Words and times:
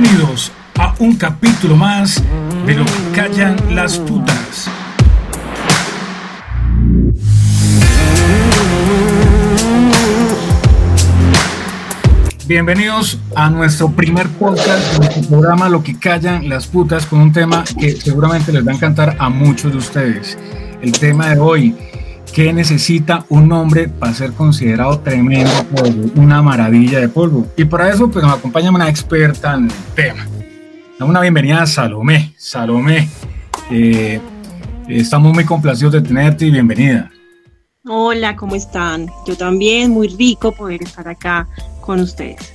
Bienvenidos 0.00 0.50
a 0.78 0.94
un 0.98 1.14
capítulo 1.16 1.76
más 1.76 2.22
de 2.64 2.74
lo 2.74 2.86
que 2.86 2.92
callan 3.14 3.74
las 3.74 3.98
putas. 3.98 4.70
Bienvenidos 12.46 13.18
a 13.36 13.50
nuestro 13.50 13.90
primer 13.90 14.26
podcast, 14.30 14.96
nuestro 14.96 15.22
programa 15.28 15.68
Lo 15.68 15.82
que 15.82 15.98
callan 15.98 16.48
las 16.48 16.66
putas, 16.66 17.04
con 17.04 17.20
un 17.20 17.32
tema 17.32 17.64
que 17.78 17.92
seguramente 17.92 18.52
les 18.52 18.66
va 18.66 18.72
a 18.72 18.76
encantar 18.76 19.16
a 19.18 19.28
muchos 19.28 19.70
de 19.70 19.78
ustedes. 19.78 20.38
El 20.80 20.92
tema 20.92 21.28
de 21.28 21.38
hoy, 21.38 21.76
¿qué 22.32 22.52
necesita 22.52 23.24
un 23.28 23.52
hombre 23.52 23.88
para 23.88 24.14
ser 24.14 24.32
considerado 24.32 25.00
tremendo 25.00 25.50
polvo? 25.74 26.10
Una 26.16 26.42
maravilla 26.42 27.00
de 27.00 27.08
polvo. 27.08 27.46
Y 27.56 27.64
para 27.64 27.90
eso, 27.90 28.10
pues 28.10 28.24
nos 28.24 28.38
acompaña 28.38 28.70
una 28.70 28.88
experta 28.88 29.54
en 29.54 29.64
el 29.64 29.72
tema. 29.94 30.26
Damos 30.98 31.10
una 31.10 31.20
bienvenida 31.20 31.62
a 31.62 31.66
Salomé. 31.66 32.34
Salomé, 32.36 33.08
eh, 33.70 34.20
estamos 34.88 35.32
muy 35.32 35.44
complacidos 35.44 35.94
de 35.94 36.02
tenerte 36.02 36.46
y 36.46 36.50
bienvenida. 36.50 37.10
Hola, 37.86 38.36
¿cómo 38.36 38.54
están? 38.54 39.08
Yo 39.26 39.36
también, 39.36 39.90
muy 39.90 40.08
rico 40.08 40.52
poder 40.52 40.82
estar 40.82 41.08
acá 41.08 41.48
con 41.80 42.00
ustedes. 42.00 42.52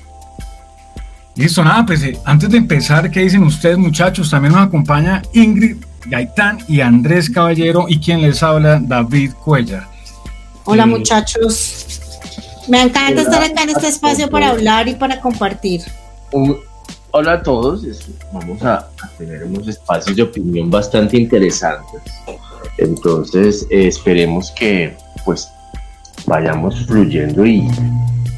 Listo, 1.36 1.64
nada, 1.64 1.86
pues 1.86 2.02
eh, 2.04 2.18
antes 2.24 2.50
de 2.50 2.58
empezar, 2.58 3.12
¿qué 3.12 3.22
dicen 3.22 3.44
ustedes 3.44 3.78
muchachos? 3.78 4.30
También 4.30 4.54
nos 4.54 4.68
acompaña 4.68 5.22
Ingrid 5.34 5.78
Gaitán 6.08 6.60
y 6.68 6.82
Andrés 6.82 7.30
Caballero 7.30 7.86
y 7.88 8.00
quien 8.00 8.22
les 8.22 8.42
habla, 8.44 8.80
David 8.82 9.34
Cuellar. 9.44 9.88
Hola 10.66 10.84
eh, 10.84 10.88
muchachos, 10.88 12.02
me 12.68 12.82
encanta 12.82 13.22
estar 13.22 13.44
acá 13.44 13.64
en 13.64 13.70
este 13.70 13.88
espacio 13.88 14.30
para 14.30 14.50
hablar 14.50 14.88
y 14.88 14.96
para 14.96 15.20
compartir. 15.22 15.82
hola 17.12 17.34
a 17.34 17.44
todos, 17.44 17.86
vamos 18.34 18.62
a, 18.64 18.88
tener 19.18 19.44
unos 19.44 19.68
espacios 19.68 20.16
de 20.16 20.24
opinión 20.24 20.70
bastante 20.70 21.18
interesantes. 21.18 22.02
Entonces, 22.78 23.66
eh, 23.70 23.88
esperemos 23.88 24.52
que 24.52 24.96
pues 25.24 25.48
vayamos 26.26 26.86
fluyendo 26.88 27.46
y, 27.46 27.68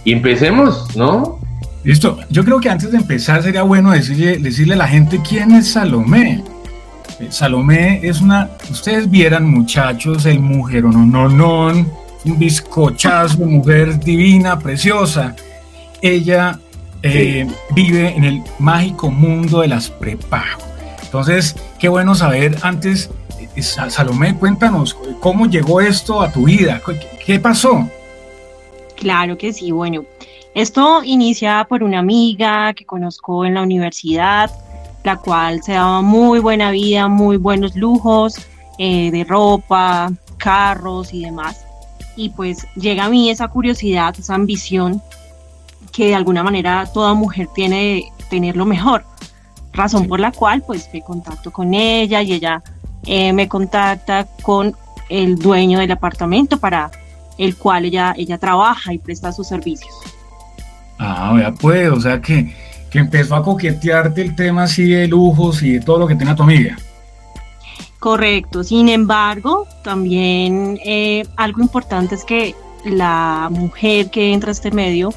y 0.03 0.11
empecemos, 0.11 0.95
¿no? 0.95 1.39
Listo, 1.83 2.17
yo 2.29 2.43
creo 2.43 2.59
que 2.59 2.69
antes 2.69 2.91
de 2.91 2.97
empezar 2.97 3.41
sería 3.41 3.63
bueno 3.63 3.91
decirle, 3.91 4.37
decirle 4.39 4.73
a 4.73 4.77
la 4.77 4.87
gente 4.87 5.21
quién 5.27 5.53
es 5.53 5.69
Salomé. 5.69 6.43
Salomé 7.29 7.99
es 8.03 8.21
una, 8.21 8.49
ustedes 8.69 9.09
vieran 9.09 9.49
muchachos, 9.49 10.25
el 10.25 10.39
mujer 10.39 10.83
no, 10.83 11.05
no, 11.05 11.27
no, 11.27 11.67
un 11.67 12.39
bizcochazo, 12.39 13.39
mujer 13.39 13.99
divina, 13.99 14.59
preciosa. 14.59 15.35
Ella 16.01 16.59
eh, 17.03 17.47
vive 17.73 18.15
en 18.15 18.23
el 18.23 18.43
mágico 18.59 19.09
mundo 19.09 19.61
de 19.61 19.67
las 19.67 19.89
prepago. 19.89 20.61
Entonces, 21.01 21.55
qué 21.79 21.89
bueno 21.89 22.15
saber 22.15 22.57
antes, 22.61 23.09
eh, 23.55 23.61
Salomé, 23.61 24.35
cuéntanos, 24.35 24.95
¿cómo 25.19 25.47
llegó 25.47 25.81
esto 25.81 26.21
a 26.21 26.31
tu 26.31 26.45
vida? 26.45 26.81
qué 27.25 27.39
pasó? 27.39 27.89
Claro 28.95 29.37
que 29.37 29.53
sí, 29.53 29.71
bueno, 29.71 30.05
esto 30.53 31.03
inicia 31.03 31.65
por 31.69 31.83
una 31.83 31.99
amiga 31.99 32.73
que 32.73 32.83
conozco 32.83 33.45
en 33.45 33.53
la 33.53 33.61
universidad, 33.61 34.49
la 35.07 35.15
cual 35.15 35.63
se 35.63 35.71
daba 35.71 36.01
muy 36.01 36.39
buena 36.39 36.69
vida, 36.69 37.07
muy 37.07 37.37
buenos 37.37 37.77
lujos 37.77 38.45
eh, 38.77 39.09
de 39.09 39.23
ropa, 39.23 40.11
carros 40.37 41.13
y 41.13 41.23
demás. 41.23 41.65
Y 42.17 42.29
pues 42.29 42.67
llega 42.75 43.05
a 43.05 43.09
mí 43.09 43.29
esa 43.29 43.47
curiosidad, 43.47 44.13
esa 44.19 44.35
ambición 44.35 45.01
que 45.93 46.07
de 46.07 46.15
alguna 46.15 46.43
manera 46.43 46.85
toda 46.93 47.13
mujer 47.13 47.47
tiene 47.55 47.77
de 47.77 48.03
tener 48.29 48.57
lo 48.57 48.65
mejor. 48.65 49.05
Razón 49.71 50.09
por 50.09 50.19
la 50.19 50.33
cual 50.33 50.61
pues 50.61 50.89
me 50.91 51.01
contacto 51.01 51.51
con 51.51 51.73
ella 51.73 52.21
y 52.21 52.33
ella 52.33 52.61
eh, 53.05 53.31
me 53.31 53.47
contacta 53.47 54.27
con 54.41 54.75
el 55.07 55.37
dueño 55.37 55.79
del 55.79 55.91
apartamento 55.91 56.57
para 56.59 56.91
el 57.37 57.55
cual 57.55 57.85
ella, 57.85 58.13
ella 58.17 58.37
trabaja 58.37 58.91
y 58.91 58.97
presta 58.97 59.31
sus 59.31 59.47
servicios. 59.47 59.93
Ah, 60.99 61.33
ya 61.39 61.53
puede, 61.53 61.87
o 61.89 62.01
sea 62.01 62.19
que, 62.19 62.53
que 62.89 62.99
empezó 62.99 63.35
a 63.35 63.43
coquetearte 63.43 64.21
el 64.21 64.35
tema 64.35 64.63
así 64.63 64.89
de 64.89 65.07
lujos 65.07 65.61
y 65.63 65.73
de 65.73 65.79
todo 65.81 65.99
lo 65.99 66.07
que 66.07 66.15
tiene 66.15 66.35
tu 66.35 66.43
amiga. 66.43 66.77
Correcto, 67.99 68.63
sin 68.63 68.89
embargo, 68.89 69.67
también 69.83 70.79
eh, 70.85 71.25
algo 71.35 71.61
importante 71.61 72.15
es 72.15 72.23
que 72.23 72.55
la 72.85 73.49
mujer 73.51 74.09
que 74.11 74.33
entra 74.33 74.49
a 74.49 74.53
este 74.53 74.71
medio 74.71 75.13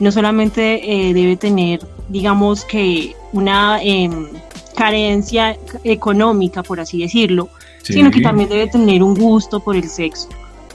no 0.00 0.10
solamente 0.10 1.08
eh, 1.08 1.14
debe 1.14 1.36
tener, 1.36 1.80
digamos 2.08 2.64
que 2.64 3.14
una 3.32 3.80
em, 3.82 4.28
carencia 4.74 5.56
económica, 5.84 6.62
por 6.62 6.80
así 6.80 7.00
decirlo, 7.00 7.48
sino 7.82 8.10
que 8.10 8.20
también 8.20 8.48
debe 8.48 8.66
tener 8.66 9.02
un 9.02 9.14
gusto 9.14 9.60
por 9.60 9.76
el 9.76 9.88
sexo. 9.88 10.28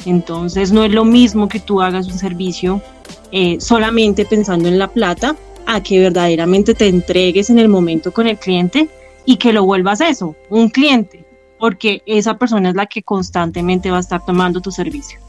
Entonces 0.05 0.71
no 0.71 0.83
es 0.83 0.91
lo 0.91 1.03
mismo 1.03 1.49
que 1.49 1.59
tú 1.59 1.81
hagas 1.81 2.07
un 2.07 2.17
servicio 2.17 2.81
eh, 3.31 3.57
solamente 3.59 4.25
pensando 4.25 4.69
en 4.69 4.79
la 4.79 4.87
plata 4.87 5.35
a 5.71 5.83
que 5.83 5.99
verdaderamente 5.99 6.73
te 6.73 6.87
entregues 6.87 7.51
en 7.51 7.59
el 7.59 7.69
momento 7.69 8.11
con 8.11 8.25
el 8.25 8.37
cliente 8.37 8.89
y 9.23 9.37
que 9.37 9.53
lo 9.53 9.63
vuelvas 9.65 10.01
eso, 10.01 10.35
un 10.49 10.69
cliente, 10.69 11.23
porque 11.59 12.01
esa 12.07 12.39
persona 12.39 12.69
es 12.69 12.75
la 12.75 12.87
que 12.87 13.03
constantemente 13.03 13.91
va 13.91 13.97
a 13.97 13.99
estar 13.99 14.25
tomando 14.25 14.61
tu 14.61 14.71
servicio. 14.71 15.19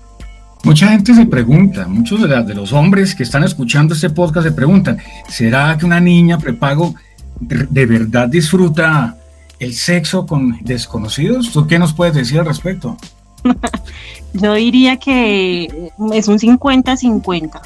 Mucha 0.65 0.89
gente 0.89 1.15
se 1.15 1.27
pregunta, 1.27 1.87
muchos 1.87 2.27
de, 2.27 2.43
de 2.43 2.55
los 2.55 2.73
hombres 2.73 3.15
que 3.15 3.23
están 3.23 3.45
escuchando 3.45 3.93
este 3.93 4.09
podcast 4.09 4.47
se 4.47 4.53
preguntan, 4.53 4.99
¿será 5.29 5.77
que 5.77 5.85
una 5.85 6.01
niña 6.01 6.39
prepago 6.39 6.95
de 7.39 7.87
verdad 7.87 8.27
disfruta 8.29 9.17
el 9.59 9.75
sexo 9.75 10.27
con 10.27 10.59
desconocidos? 10.63 11.53
¿Tú 11.53 11.67
qué 11.67 11.79
nos 11.79 11.93
puedes 11.93 12.15
decir 12.15 12.41
al 12.41 12.47
respecto? 12.47 12.97
Yo 14.33 14.55
diría 14.55 14.97
que 14.97 15.91
es 16.15 16.29
un 16.29 16.39
50-50. 16.39 17.61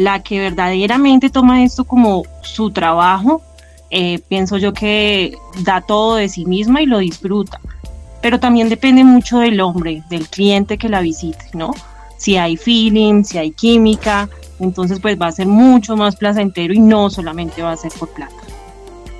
La 0.00 0.22
que 0.22 0.40
verdaderamente 0.40 1.28
toma 1.28 1.62
esto 1.62 1.84
como 1.84 2.22
su 2.40 2.70
trabajo, 2.70 3.42
eh, 3.90 4.18
pienso 4.28 4.56
yo 4.56 4.72
que 4.72 5.36
da 5.62 5.82
todo 5.82 6.14
de 6.14 6.30
sí 6.30 6.46
misma 6.46 6.80
y 6.80 6.86
lo 6.86 7.00
disfruta. 7.00 7.60
Pero 8.22 8.40
también 8.40 8.70
depende 8.70 9.04
mucho 9.04 9.40
del 9.40 9.60
hombre, 9.60 10.02
del 10.08 10.26
cliente 10.26 10.78
que 10.78 10.88
la 10.88 11.02
visite, 11.02 11.44
¿no? 11.52 11.74
Si 12.16 12.38
hay 12.38 12.56
feeling, 12.56 13.24
si 13.24 13.36
hay 13.36 13.50
química, 13.50 14.30
entonces 14.58 15.00
pues 15.00 15.20
va 15.20 15.26
a 15.26 15.32
ser 15.32 15.46
mucho 15.46 15.98
más 15.98 16.16
placentero 16.16 16.72
y 16.72 16.78
no 16.78 17.10
solamente 17.10 17.60
va 17.60 17.72
a 17.72 17.76
ser 17.76 17.92
por 17.92 18.08
plata. 18.08 18.32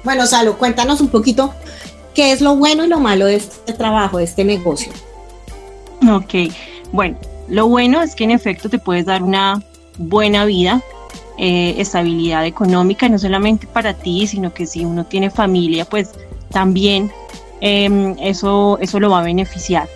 Bueno, 0.02 0.24
Salo, 0.24 0.56
cuéntanos 0.56 1.02
un 1.02 1.08
poquito 1.08 1.52
qué 2.14 2.32
es 2.32 2.40
lo 2.40 2.56
bueno 2.56 2.86
y 2.86 2.88
lo 2.88 3.00
malo 3.00 3.26
de 3.26 3.34
este 3.34 3.74
trabajo, 3.74 4.16
de 4.16 4.24
este 4.24 4.44
negocio. 4.44 4.90
Ok, 6.10 6.50
bueno, 6.90 7.18
lo 7.48 7.68
bueno 7.68 8.00
es 8.00 8.14
que 8.14 8.24
en 8.24 8.30
efecto 8.30 8.70
te 8.70 8.78
puedes 8.78 9.04
dar 9.04 9.22
una 9.22 9.62
buena 10.00 10.44
vida, 10.46 10.82
eh, 11.38 11.74
estabilidad 11.78 12.46
económica, 12.46 13.08
no 13.08 13.18
solamente 13.18 13.66
para 13.66 13.94
ti, 13.94 14.26
sino 14.26 14.52
que 14.52 14.66
si 14.66 14.84
uno 14.84 15.04
tiene 15.04 15.30
familia, 15.30 15.84
pues 15.84 16.10
también 16.50 17.10
em, 17.60 18.16
eso, 18.18 18.78
eso 18.80 18.98
lo 18.98 19.10
va 19.10 19.20
a 19.20 19.22
beneficiar. 19.22 19.88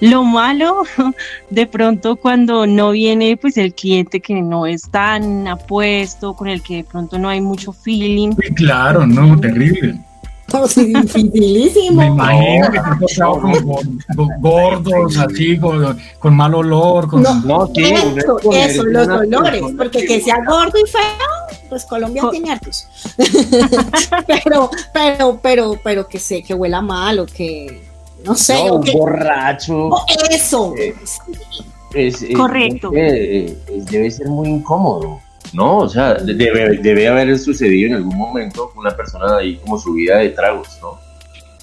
Lo 0.00 0.24
malo, 0.24 0.82
de 1.50 1.66
pronto 1.66 2.16
cuando 2.16 2.66
no 2.66 2.90
viene 2.90 3.36
pues 3.36 3.56
el 3.56 3.72
cliente 3.74 4.20
que 4.20 4.42
no 4.42 4.66
es 4.66 4.82
tan 4.90 5.46
apuesto, 5.46 6.34
con 6.34 6.48
el 6.48 6.62
que 6.62 6.76
de 6.76 6.84
pronto 6.84 7.18
no 7.18 7.28
hay 7.28 7.40
mucho 7.40 7.72
feeling. 7.72 8.32
claro, 8.56 9.06
no, 9.06 9.38
terrible. 9.38 9.98
Dificilísimo. 10.76 12.00
Me 12.00 12.06
imagino 12.06 12.70
que 12.70 12.80
te 13.06 13.22
con, 14.16 14.28
gordos, 14.40 15.16
así, 15.16 15.58
con, 15.58 16.36
mal 16.36 16.54
olor. 16.54 17.08
Con... 17.08 17.22
No, 17.22 17.70
eso, 17.74 18.38
eso 18.52 18.84
los 18.84 19.08
olores, 19.08 19.62
porque 19.76 20.04
que 20.04 20.20
sea 20.20 20.36
gordo 20.46 20.78
y 20.78 20.88
feo, 20.88 21.58
pues 21.68 21.84
Colombia 21.84 22.22
tiene 22.30 22.52
hartos. 22.52 22.86
pero, 24.26 24.70
pero, 24.92 25.38
pero, 25.42 25.80
pero 25.82 26.08
que 26.08 26.18
sé, 26.18 26.42
que 26.42 26.54
huela 26.54 26.80
mal 26.80 27.20
o 27.20 27.26
que, 27.26 27.82
no 28.24 28.34
sé. 28.34 28.66
No, 28.66 28.80
borracho. 28.80 29.90
eso. 30.30 30.74
es, 31.94 32.26
Correcto. 32.36 32.90
debe 32.90 34.10
ser 34.10 34.28
muy 34.28 34.48
incómodo. 34.48 35.20
¿No? 35.52 35.78
O 35.78 35.88
sea, 35.88 36.14
debe, 36.14 36.78
debe 36.78 37.08
haber 37.08 37.38
sucedido 37.38 37.88
en 37.88 37.94
algún 37.96 38.16
momento 38.16 38.72
una 38.76 38.90
persona 38.90 39.36
ahí 39.36 39.56
como 39.56 39.78
subida 39.78 40.18
de 40.18 40.30
tragos, 40.30 40.78
¿no? 40.80 41.04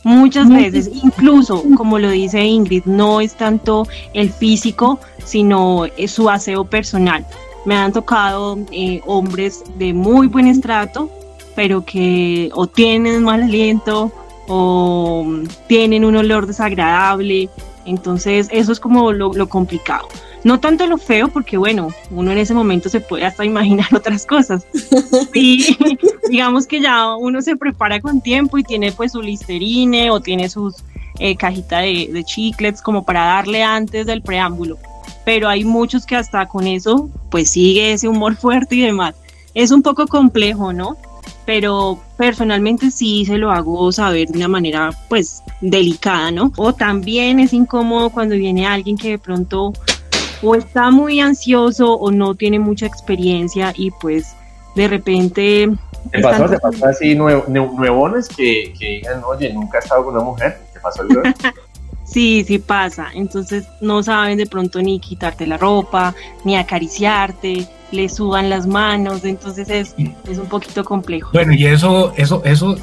Muchas 0.03 0.49
veces, 0.49 0.89
incluso 0.91 1.63
como 1.77 1.99
lo 1.99 2.09
dice 2.09 2.41
Ingrid, 2.41 2.85
no 2.85 3.21
es 3.21 3.35
tanto 3.35 3.87
el 4.13 4.31
físico, 4.31 4.99
sino 5.23 5.85
su 6.07 6.29
aseo 6.29 6.65
personal. 6.65 7.25
Me 7.65 7.75
han 7.75 7.91
tocado 7.91 8.57
eh, 8.71 9.01
hombres 9.05 9.63
de 9.77 9.93
muy 9.93 10.25
buen 10.25 10.47
estrato, 10.47 11.11
pero 11.55 11.85
que 11.85 12.49
o 12.53 12.65
tienen 12.65 13.23
mal 13.23 13.43
aliento 13.43 14.11
o 14.47 15.27
tienen 15.67 16.03
un 16.03 16.15
olor 16.15 16.47
desagradable. 16.47 17.49
Entonces 17.85 18.47
eso 18.51 18.71
es 18.71 18.79
como 18.79 19.11
lo, 19.11 19.31
lo 19.33 19.47
complicado. 19.47 20.07
No 20.43 20.59
tanto 20.59 20.87
lo 20.87 20.97
feo, 20.97 21.27
porque 21.27 21.57
bueno, 21.57 21.89
uno 22.09 22.31
en 22.31 22.37
ese 22.37 22.53
momento 22.53 22.89
se 22.89 23.01
puede 23.01 23.25
hasta 23.25 23.45
imaginar 23.45 23.87
otras 23.95 24.25
cosas. 24.25 24.65
Y 25.33 25.77
digamos 26.29 26.67
que 26.67 26.81
ya 26.81 27.15
uno 27.15 27.41
se 27.41 27.55
prepara 27.55 27.99
con 28.01 28.21
tiempo 28.21 28.57
y 28.57 28.63
tiene 28.63 28.91
pues 28.91 29.11
su 29.11 29.21
listerine 29.21 30.11
o 30.11 30.19
tiene 30.19 30.49
sus 30.49 30.75
eh, 31.19 31.35
cajita 31.35 31.79
de, 31.79 32.09
de 32.11 32.23
chiclets 32.23 32.81
como 32.81 33.03
para 33.03 33.25
darle 33.25 33.63
antes 33.63 34.05
del 34.05 34.21
preámbulo. 34.21 34.77
Pero 35.25 35.47
hay 35.47 35.63
muchos 35.63 36.05
que 36.05 36.15
hasta 36.15 36.47
con 36.47 36.65
eso 36.65 37.09
pues 37.29 37.51
sigue 37.51 37.93
ese 37.93 38.07
humor 38.07 38.35
fuerte 38.37 38.75
y 38.75 38.81
demás. 38.81 39.15
Es 39.53 39.71
un 39.71 39.81
poco 39.81 40.07
complejo, 40.07 40.73
¿no? 40.73 40.97
pero 41.45 41.99
personalmente 42.17 42.91
sí 42.91 43.25
se 43.25 43.37
lo 43.37 43.51
hago 43.51 43.91
saber 43.91 44.29
de 44.29 44.37
una 44.37 44.47
manera 44.47 44.91
pues 45.09 45.41
delicada, 45.59 46.31
¿no? 46.31 46.51
O 46.57 46.73
también 46.73 47.39
es 47.39 47.53
incómodo 47.53 48.09
cuando 48.09 48.35
viene 48.35 48.65
alguien 48.65 48.97
que 48.97 49.09
de 49.09 49.19
pronto 49.19 49.73
o 50.41 50.55
está 50.55 50.91
muy 50.91 51.19
ansioso 51.19 51.93
o 51.93 52.11
no 52.11 52.35
tiene 52.35 52.59
mucha 52.59 52.85
experiencia 52.85 53.73
y 53.75 53.91
pues 53.91 54.35
de 54.75 54.87
repente... 54.87 55.69
¿Te 56.11 56.21
pasó, 56.21 56.49
¿te 56.49 56.59
pasó 56.59 56.85
así 56.85 57.15
nuevones 57.15 58.27
que, 58.27 58.73
que 58.77 58.85
digan, 58.97 59.21
oye, 59.23 59.53
nunca 59.53 59.77
he 59.77 59.81
estado 59.81 60.05
con 60.05 60.15
una 60.15 60.23
mujer? 60.23 60.59
¿Te 60.73 60.79
pasó 60.79 61.01
algo? 61.01 61.21
Sí, 62.03 62.43
sí 62.45 62.59
pasa. 62.59 63.07
Entonces 63.13 63.65
no 63.79 64.03
saben 64.03 64.37
de 64.37 64.45
pronto 64.45 64.81
ni 64.81 64.99
quitarte 64.99 65.47
la 65.47 65.57
ropa, 65.57 66.13
ni 66.43 66.57
acariciarte, 66.57 67.65
le 67.91 68.09
suban 68.09 68.49
las 68.49 68.67
manos, 68.67 69.23
entonces 69.23 69.69
es, 69.69 69.95
es 70.29 70.37
un 70.37 70.47
poquito 70.47 70.83
complejo. 70.83 71.29
Bueno, 71.31 71.53
y 71.53 71.65
eso, 71.65 72.11
eso, 72.17 72.41
eso 72.43 72.75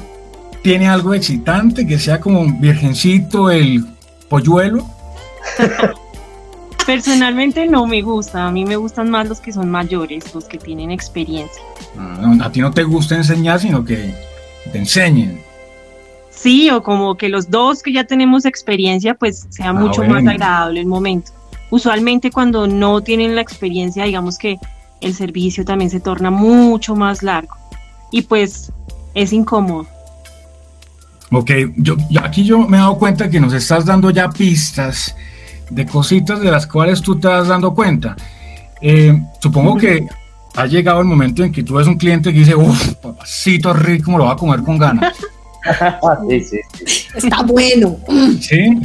tiene 0.63 0.89
algo 0.89 1.13
excitante, 1.13 1.85
que 1.85 1.99
sea 1.99 2.19
como 2.19 2.41
un 2.41 2.59
virgencito, 2.59 3.51
el 3.51 3.85
polluelo. 4.29 4.83
Personalmente 6.85 7.67
no 7.67 7.85
me 7.85 8.01
gusta, 8.01 8.47
a 8.47 8.51
mí 8.51 8.65
me 8.65 8.75
gustan 8.75 9.09
más 9.09 9.27
los 9.27 9.39
que 9.39 9.51
son 9.51 9.69
mayores, 9.69 10.33
los 10.33 10.45
que 10.45 10.57
tienen 10.57 10.91
experiencia. 10.91 11.61
Mm, 11.95 12.41
a 12.41 12.51
ti 12.51 12.61
no 12.61 12.71
te 12.71 12.83
gusta 12.83 13.15
enseñar, 13.15 13.59
sino 13.59 13.83
que 13.85 14.13
te 14.71 14.77
enseñen. 14.77 15.41
Sí, 16.31 16.69
o 16.69 16.81
como 16.81 17.15
que 17.15 17.29
los 17.29 17.51
dos 17.51 17.83
que 17.83 17.91
ya 17.91 18.05
tenemos 18.05 18.45
experiencia, 18.45 19.13
pues 19.13 19.45
sea 19.49 19.69
ah, 19.69 19.73
mucho 19.73 20.03
más 20.03 20.25
agradable 20.25 20.79
el 20.79 20.87
momento. 20.87 21.31
Usualmente 21.69 22.31
cuando 22.31 22.65
no 22.65 23.01
tienen 23.01 23.35
la 23.35 23.41
experiencia, 23.41 24.05
digamos 24.05 24.37
que 24.37 24.57
el 25.01 25.13
servicio 25.13 25.65
también 25.65 25.91
se 25.91 25.99
torna 25.99 26.31
mucho 26.31 26.95
más 26.95 27.23
largo 27.23 27.55
y 28.11 28.23
pues 28.23 28.71
es 29.13 29.33
incómodo. 29.33 29.87
Ok, 31.31 31.51
yo, 31.77 31.95
aquí 32.21 32.43
yo 32.43 32.59
me 32.59 32.77
he 32.77 32.79
dado 32.79 32.97
cuenta 32.97 33.29
que 33.29 33.39
nos 33.39 33.53
estás 33.53 33.85
dando 33.85 34.09
ya 34.09 34.29
pistas 34.29 35.15
de 35.69 35.85
cositas 35.85 36.39
de 36.41 36.51
las 36.51 36.67
cuales 36.67 37.01
tú 37.01 37.19
te 37.19 37.27
vas 37.27 37.47
dando 37.47 37.73
cuenta. 37.73 38.15
Eh, 38.81 39.13
supongo 39.39 39.77
que 39.77 40.07
ha 40.55 40.65
llegado 40.65 40.99
el 40.99 41.05
momento 41.05 41.43
en 41.43 41.51
que 41.51 41.63
tú 41.63 41.75
ves 41.75 41.87
un 41.87 41.97
cliente 41.97 42.33
que 42.33 42.39
dice, 42.39 42.55
uff, 42.55 42.95
papacito 42.95 43.73
rico, 43.73 44.11
me 44.11 44.17
lo 44.17 44.25
va 44.25 44.33
a 44.33 44.35
comer 44.35 44.61
con 44.63 44.77
ganas. 44.77 45.15
sí, 46.29 46.41
sí, 46.41 46.59
Está 47.15 47.43
bueno. 47.43 47.97
Sí, 48.39 48.79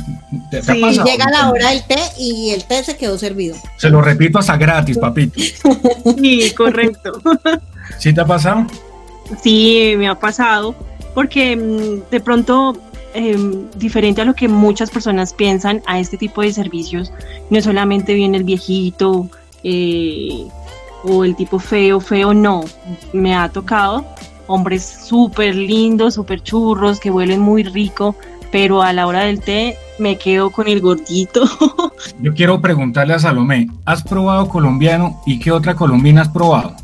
llega 0.50 1.30
la 1.30 1.50
hora 1.50 1.70
del 1.70 1.84
té 1.84 1.98
y 2.18 2.50
el 2.50 2.64
té 2.64 2.82
se 2.82 2.96
quedó 2.96 3.16
servido. 3.16 3.56
Se 3.76 3.88
lo 3.88 4.00
repito 4.00 4.38
hasta 4.38 4.56
gratis, 4.56 4.98
papito. 4.98 5.40
Sí, 6.18 6.52
correcto. 6.56 7.20
¿Sí 7.98 8.12
te 8.12 8.20
ha 8.20 8.26
pasado? 8.26 8.66
Sí, 9.42 9.94
me 9.96 10.08
ha 10.08 10.18
pasado, 10.18 10.74
porque 11.14 11.56
mm, 11.56 12.10
de 12.10 12.20
pronto, 12.20 12.76
em, 13.14 13.70
diferente 13.76 14.20
a 14.20 14.24
lo 14.24 14.34
que 14.34 14.48
muchas 14.48 14.90
personas 14.90 15.32
piensan, 15.32 15.82
a 15.86 15.98
este 15.98 16.16
tipo 16.16 16.42
de 16.42 16.52
servicios, 16.52 17.12
no 17.50 17.60
solamente 17.60 18.14
viene 18.14 18.38
el 18.38 18.44
viejito 18.44 19.28
eh, 19.62 20.46
o 21.04 21.24
el 21.24 21.36
tipo 21.36 21.58
feo, 21.58 22.00
feo, 22.00 22.34
no. 22.34 22.64
Me 23.12 23.34
ha 23.34 23.48
tocado 23.48 24.04
hombres 24.46 24.84
súper 25.06 25.54
lindos, 25.54 26.14
súper 26.14 26.42
churros, 26.42 27.00
que 27.00 27.10
huelen 27.10 27.40
muy 27.40 27.62
rico, 27.62 28.14
pero 28.50 28.82
a 28.82 28.92
la 28.92 29.06
hora 29.06 29.22
del 29.24 29.40
té 29.40 29.76
me 29.98 30.16
quedo 30.18 30.50
con 30.50 30.68
el 30.68 30.80
gordito. 30.80 31.44
Yo 32.20 32.34
quiero 32.34 32.60
preguntarle 32.60 33.14
a 33.14 33.18
Salomé, 33.18 33.68
¿has 33.84 34.02
probado 34.02 34.48
colombiano 34.48 35.20
y 35.26 35.38
qué 35.38 35.50
otra 35.50 35.74
colombina 35.74 36.22
has 36.22 36.28
probado? 36.28 36.76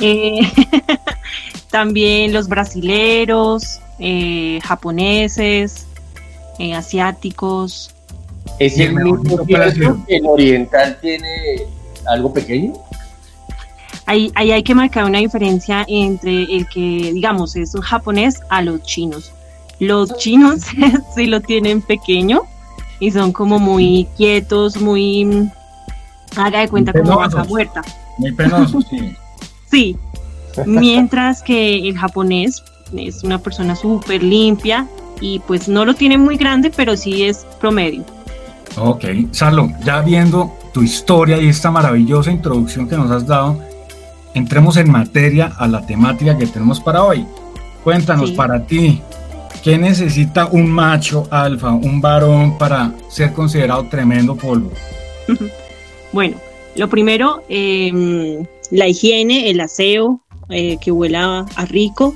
Eh, 0.00 0.40
también 1.70 2.32
los 2.32 2.48
brasileros, 2.48 3.80
eh, 3.98 4.60
japoneses, 4.62 5.86
eh, 6.58 6.74
asiáticos. 6.74 7.94
¿Es 8.58 8.78
el, 8.78 8.94
mismo 8.94 9.44
que 9.44 9.54
el 10.08 10.26
oriental 10.26 10.98
tiene 11.00 11.28
algo 12.06 12.32
pequeño? 12.32 12.72
ahí, 14.06 14.32
hay 14.34 14.62
que 14.62 14.74
marcar 14.74 15.04
una 15.04 15.18
diferencia 15.18 15.84
entre 15.88 16.44
el 16.44 16.66
que, 16.68 17.10
digamos, 17.12 17.56
es 17.56 17.74
un 17.74 17.82
japonés 17.82 18.40
a 18.48 18.62
los 18.62 18.82
chinos. 18.82 19.32
Los 19.78 20.16
chinos 20.16 20.62
sí 21.14 21.26
lo 21.26 21.40
tienen 21.40 21.82
pequeño 21.82 22.42
y 23.00 23.10
son 23.10 23.32
como 23.32 23.58
muy 23.58 24.08
quietos, 24.16 24.80
muy... 24.80 25.50
Haga 26.36 26.60
de 26.60 26.68
cuenta 26.68 26.92
como 26.92 27.16
vaca 27.16 27.44
muerta. 27.44 27.82
Muy 28.18 28.32
penosos, 28.32 28.86
sí. 28.90 29.16
sí, 29.70 29.96
mientras 30.66 31.42
que 31.42 31.88
el 31.88 31.96
japonés 31.96 32.62
es 32.96 33.22
una 33.24 33.38
persona 33.38 33.76
súper 33.76 34.22
limpia 34.22 34.86
y 35.20 35.38
pues 35.40 35.68
no 35.68 35.84
lo 35.84 35.94
tiene 35.94 36.18
muy 36.18 36.36
grande, 36.36 36.70
pero 36.74 36.96
sí 36.96 37.24
es 37.24 37.46
promedio. 37.60 38.04
Ok, 38.76 39.04
Salo, 39.32 39.70
ya 39.84 40.02
viendo 40.02 40.52
tu 40.72 40.82
historia 40.82 41.38
y 41.38 41.48
esta 41.48 41.70
maravillosa 41.70 42.30
introducción 42.30 42.88
que 42.88 42.96
nos 42.96 43.10
has 43.10 43.26
dado, 43.26 43.58
entremos 44.34 44.76
en 44.76 44.90
materia 44.90 45.52
a 45.56 45.66
la 45.66 45.84
temática 45.86 46.36
que 46.36 46.46
tenemos 46.46 46.78
para 46.80 47.02
hoy. 47.02 47.26
Cuéntanos 47.82 48.32
para 48.32 48.66
ti, 48.66 49.00
¿qué 49.62 49.78
necesita 49.78 50.46
un 50.46 50.70
macho 50.70 51.26
alfa, 51.30 51.70
un 51.70 52.00
varón 52.00 52.58
para 52.58 52.92
ser 53.08 53.32
considerado 53.32 53.86
tremendo 53.88 54.36
polvo? 54.36 54.70
Bueno, 56.12 56.36
lo 56.76 56.88
primero, 56.88 57.42
em, 57.48 58.44
la 58.70 58.88
higiene, 58.88 59.50
el 59.50 59.60
aseo, 59.60 60.20
eh, 60.50 60.76
que 60.80 60.92
huela 60.92 61.46
a 61.56 61.64
rico. 61.64 62.14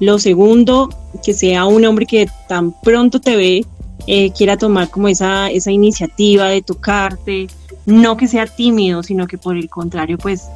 Lo 0.00 0.18
segundo, 0.18 0.90
que 1.24 1.32
sea 1.32 1.64
un 1.64 1.84
hombre 1.84 2.06
que 2.06 2.28
tan 2.48 2.72
pronto 2.72 3.20
te 3.20 3.36
ve, 3.36 3.66
eh, 4.06 4.30
quiera 4.32 4.56
tomar 4.56 4.88
como 4.90 5.08
esa, 5.08 5.50
esa 5.50 5.70
iniciativa 5.70 6.48
de 6.48 6.62
tocarte, 6.62 7.48
no 7.84 8.16
que 8.16 8.28
sea 8.28 8.46
tímido, 8.46 9.02
sino 9.02 9.26
que 9.26 9.38
por 9.38 9.56
el 9.56 9.68
contrario, 9.68 10.18
pues 10.18 10.48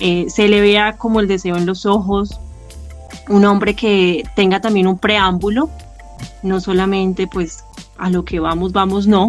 eh, 0.00 0.26
se 0.28 0.48
le 0.48 0.60
vea 0.60 0.96
como 0.96 1.20
el 1.20 1.28
deseo 1.28 1.56
en 1.56 1.66
los 1.66 1.86
ojos, 1.86 2.38
un 3.28 3.44
hombre 3.44 3.74
que 3.74 4.24
tenga 4.36 4.60
también 4.60 4.86
un 4.86 4.98
preámbulo, 4.98 5.70
no 6.42 6.60
solamente 6.60 7.26
pues 7.26 7.64
a 7.96 8.10
lo 8.10 8.24
que 8.24 8.38
vamos, 8.38 8.72
vamos, 8.72 9.06
no, 9.06 9.28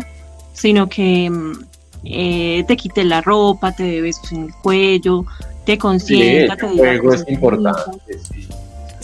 sino 0.53 0.89
que 0.89 1.29
mm, 1.29 1.51
eh, 2.03 2.63
te 2.67 2.77
quite 2.77 3.03
la 3.03 3.21
ropa, 3.21 3.71
te 3.71 3.83
dé 3.83 4.01
besos 4.01 4.31
en 4.31 4.45
el 4.45 4.53
cuello, 4.55 5.25
te 5.65 5.77
consienta, 5.77 6.55
te 6.55 6.67
diga 6.69 6.93
es 7.13 7.25
importante, 7.27 8.19
sí. 8.19 8.47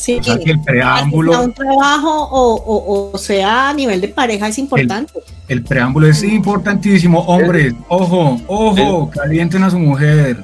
Que 0.05 0.51
el 0.51 0.61
preámbulo. 0.61 1.33
Sea 1.33 1.41
un 1.41 1.53
trabajo 1.53 2.29
o, 2.31 3.17
sea 3.17 3.69
a 3.69 3.73
nivel 3.73 4.01
de 4.01 4.07
pareja 4.07 4.47
es 4.47 4.57
importante. 4.57 5.13
El, 5.47 5.63
preámbulo 5.63 6.07
es 6.07 6.23
importantísimo. 6.23 7.19
Hombres, 7.21 7.73
ojo, 7.87 8.39
ojo, 8.47 9.09
calienten 9.11 9.63
a 9.63 9.69
su 9.69 9.79
mujer 9.79 10.43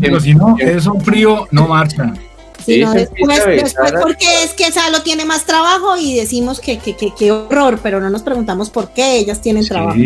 pero 0.00 0.20
si 0.20 0.34
no, 0.34 0.56
es 0.58 0.86
un 0.86 1.00
frío, 1.00 1.46
no 1.50 1.68
marcha. 1.68 2.12
Sí, 2.64 2.80
después, 2.80 3.44
después 3.44 3.92
porque 4.00 4.26
es 4.42 4.52
que 4.54 4.72
Salo 4.72 5.02
tiene 5.02 5.24
más 5.24 5.44
trabajo 5.44 5.96
y 5.98 6.14
decimos 6.14 6.60
que 6.60 6.78
qué 6.78 7.32
horror, 7.32 7.80
pero 7.82 8.00
no 8.00 8.08
nos 8.10 8.22
preguntamos 8.22 8.70
por 8.70 8.90
qué 8.90 9.16
ellas 9.16 9.40
tienen 9.40 9.66
trabajo. 9.66 9.98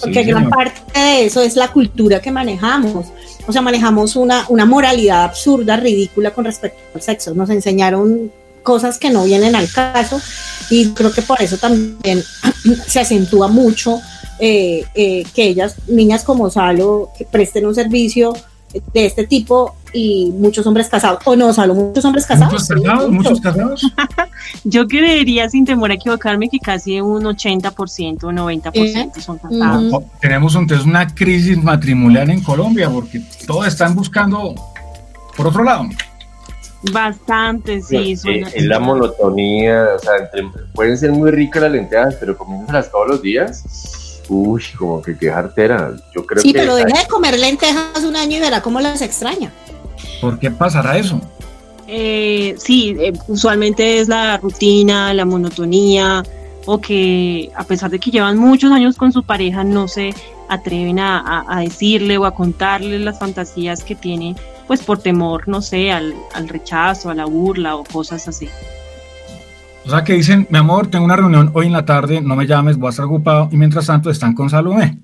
Porque 0.00 0.22
gran 0.22 0.48
parte 0.48 0.98
de 0.98 1.26
eso 1.26 1.42
es 1.42 1.56
la 1.56 1.68
cultura 1.68 2.20
que 2.20 2.30
manejamos. 2.30 3.06
O 3.46 3.52
sea, 3.52 3.62
manejamos 3.62 4.16
una, 4.16 4.44
una 4.48 4.64
moralidad 4.66 5.24
absurda, 5.24 5.76
ridícula 5.76 6.32
con 6.32 6.44
respecto 6.44 6.78
al 6.94 7.02
sexo. 7.02 7.34
Nos 7.34 7.50
enseñaron 7.50 8.30
cosas 8.62 8.98
que 8.98 9.10
no 9.10 9.24
vienen 9.24 9.54
al 9.54 9.70
caso 9.70 10.20
y 10.70 10.90
creo 10.90 11.12
que 11.12 11.22
por 11.22 11.40
eso 11.40 11.56
también 11.56 12.22
se 12.86 13.00
acentúa 13.00 13.48
mucho 13.48 14.00
eh, 14.38 14.84
eh, 14.94 15.24
que 15.34 15.44
ellas, 15.44 15.76
niñas 15.88 16.24
como 16.24 16.50
Salo, 16.50 17.10
que 17.16 17.24
presten 17.24 17.66
un 17.66 17.74
servicio 17.74 18.34
de 18.72 19.06
este 19.06 19.26
tipo 19.26 19.74
y 19.92 20.30
muchos 20.36 20.66
hombres 20.66 20.88
casados. 20.88 21.20
O 21.24 21.34
no, 21.36 21.52
Salo, 21.52 21.74
muchos 21.74 22.04
hombres 22.04 22.26
casados. 22.26 22.68
Muchos 23.10 23.40
casados, 23.40 23.82
Yo 24.64 24.86
creería, 24.86 25.48
sin 25.48 25.64
temor 25.64 25.90
a 25.90 25.94
equivocarme, 25.94 26.48
que 26.48 26.58
casi 26.58 27.00
un 27.00 27.24
80% 27.24 28.24
o 28.24 28.28
90% 28.30 29.20
son 29.20 29.38
casados. 29.38 30.02
Tenemos 30.20 30.54
entonces 30.54 30.86
una 30.86 31.06
crisis 31.14 31.62
matrimonial 31.62 32.30
en 32.30 32.42
Colombia 32.42 32.90
porque 32.90 33.20
todos 33.46 33.66
están 33.66 33.94
buscando 33.94 34.54
por 35.36 35.46
otro 35.46 35.64
lado. 35.64 35.86
Bastante, 36.92 37.82
sí. 37.82 38.12
es 38.12 38.64
la 38.64 38.78
monotonía, 38.78 39.88
o 39.96 39.98
sea, 39.98 40.12
pueden 40.74 40.96
ser 40.96 41.10
muy 41.10 41.32
ricas 41.32 41.62
las 41.62 41.72
lentejas, 41.72 42.14
pero 42.20 42.38
comiéndolas 42.38 42.88
todos 42.90 43.08
los 43.08 43.22
días 43.22 43.97
Uy, 44.28 44.62
como 44.76 45.00
que 45.02 45.16
qué 45.16 45.30
jartera. 45.30 45.94
Yo 46.14 46.24
creo 46.26 46.42
sí, 46.42 46.52
que 46.52 46.58
pero 46.58 46.76
deja 46.76 47.00
de 47.00 47.08
comer 47.08 47.38
lentejas 47.38 48.04
un 48.04 48.16
año 48.16 48.36
y 48.36 48.40
verá 48.40 48.60
cómo 48.60 48.80
las 48.80 49.00
extraña. 49.02 49.52
¿Por 50.20 50.38
qué 50.38 50.50
pasará 50.50 50.98
eso? 50.98 51.20
Eh, 51.86 52.54
sí, 52.58 52.94
eh, 52.98 53.12
usualmente 53.28 54.00
es 54.00 54.08
la 54.08 54.36
rutina, 54.36 55.14
la 55.14 55.24
monotonía, 55.24 56.22
o 56.66 56.78
que 56.80 57.50
a 57.56 57.64
pesar 57.64 57.90
de 57.90 57.98
que 57.98 58.10
llevan 58.10 58.36
muchos 58.36 58.70
años 58.70 58.96
con 58.96 59.10
su 59.12 59.22
pareja, 59.22 59.64
no 59.64 59.88
se 59.88 60.14
atreven 60.50 60.98
a, 60.98 61.44
a 61.48 61.60
decirle 61.60 62.18
o 62.18 62.26
a 62.26 62.34
contarle 62.34 62.98
las 62.98 63.18
fantasías 63.18 63.82
que 63.82 63.94
tienen, 63.94 64.36
pues 64.66 64.82
por 64.82 64.98
temor, 64.98 65.48
no 65.48 65.62
sé, 65.62 65.90
al, 65.90 66.14
al 66.34 66.48
rechazo, 66.48 67.08
a 67.08 67.14
la 67.14 67.24
burla 67.24 67.76
o 67.76 67.84
cosas 67.84 68.28
así. 68.28 68.48
O 69.88 69.90
sea 69.90 70.04
que 70.04 70.12
dicen, 70.12 70.46
mi 70.50 70.58
amor, 70.58 70.88
tengo 70.88 71.06
una 71.06 71.16
reunión 71.16 71.50
hoy 71.54 71.64
en 71.64 71.72
la 71.72 71.86
tarde, 71.86 72.20
no 72.20 72.36
me 72.36 72.46
llames, 72.46 72.76
voy 72.76 72.88
a 72.88 72.90
estar 72.90 73.06
ocupado, 73.06 73.48
y 73.50 73.56
mientras 73.56 73.86
tanto 73.86 74.10
están 74.10 74.34
con 74.34 74.50
Salomé. 74.50 74.98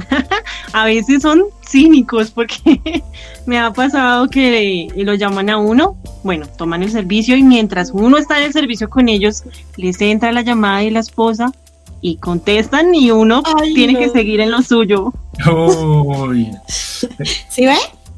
a 0.72 0.84
veces 0.84 1.22
son 1.22 1.44
cínicos 1.64 2.32
porque 2.32 3.04
me 3.46 3.56
ha 3.60 3.72
pasado 3.72 4.26
que 4.26 4.88
lo 4.96 5.14
llaman 5.14 5.48
a 5.48 5.58
uno, 5.58 5.96
bueno, 6.24 6.48
toman 6.58 6.82
el 6.82 6.90
servicio 6.90 7.36
y 7.36 7.44
mientras 7.44 7.92
uno 7.92 8.18
está 8.18 8.38
en 8.38 8.46
el 8.46 8.52
servicio 8.52 8.90
con 8.90 9.08
ellos, 9.08 9.44
les 9.76 10.00
entra 10.00 10.32
la 10.32 10.42
llamada 10.42 10.82
y 10.82 10.90
la 10.90 10.98
esposa 10.98 11.52
y 12.00 12.16
contestan 12.16 12.96
y 12.96 13.12
uno 13.12 13.44
tiene 13.76 13.96
que 13.96 14.08
seguir 14.08 14.40
en 14.40 14.50
lo 14.50 14.60
suyo. 14.60 15.12
Uy. 15.48 16.50
¿Sí 16.66 17.64
ve? 17.64 17.76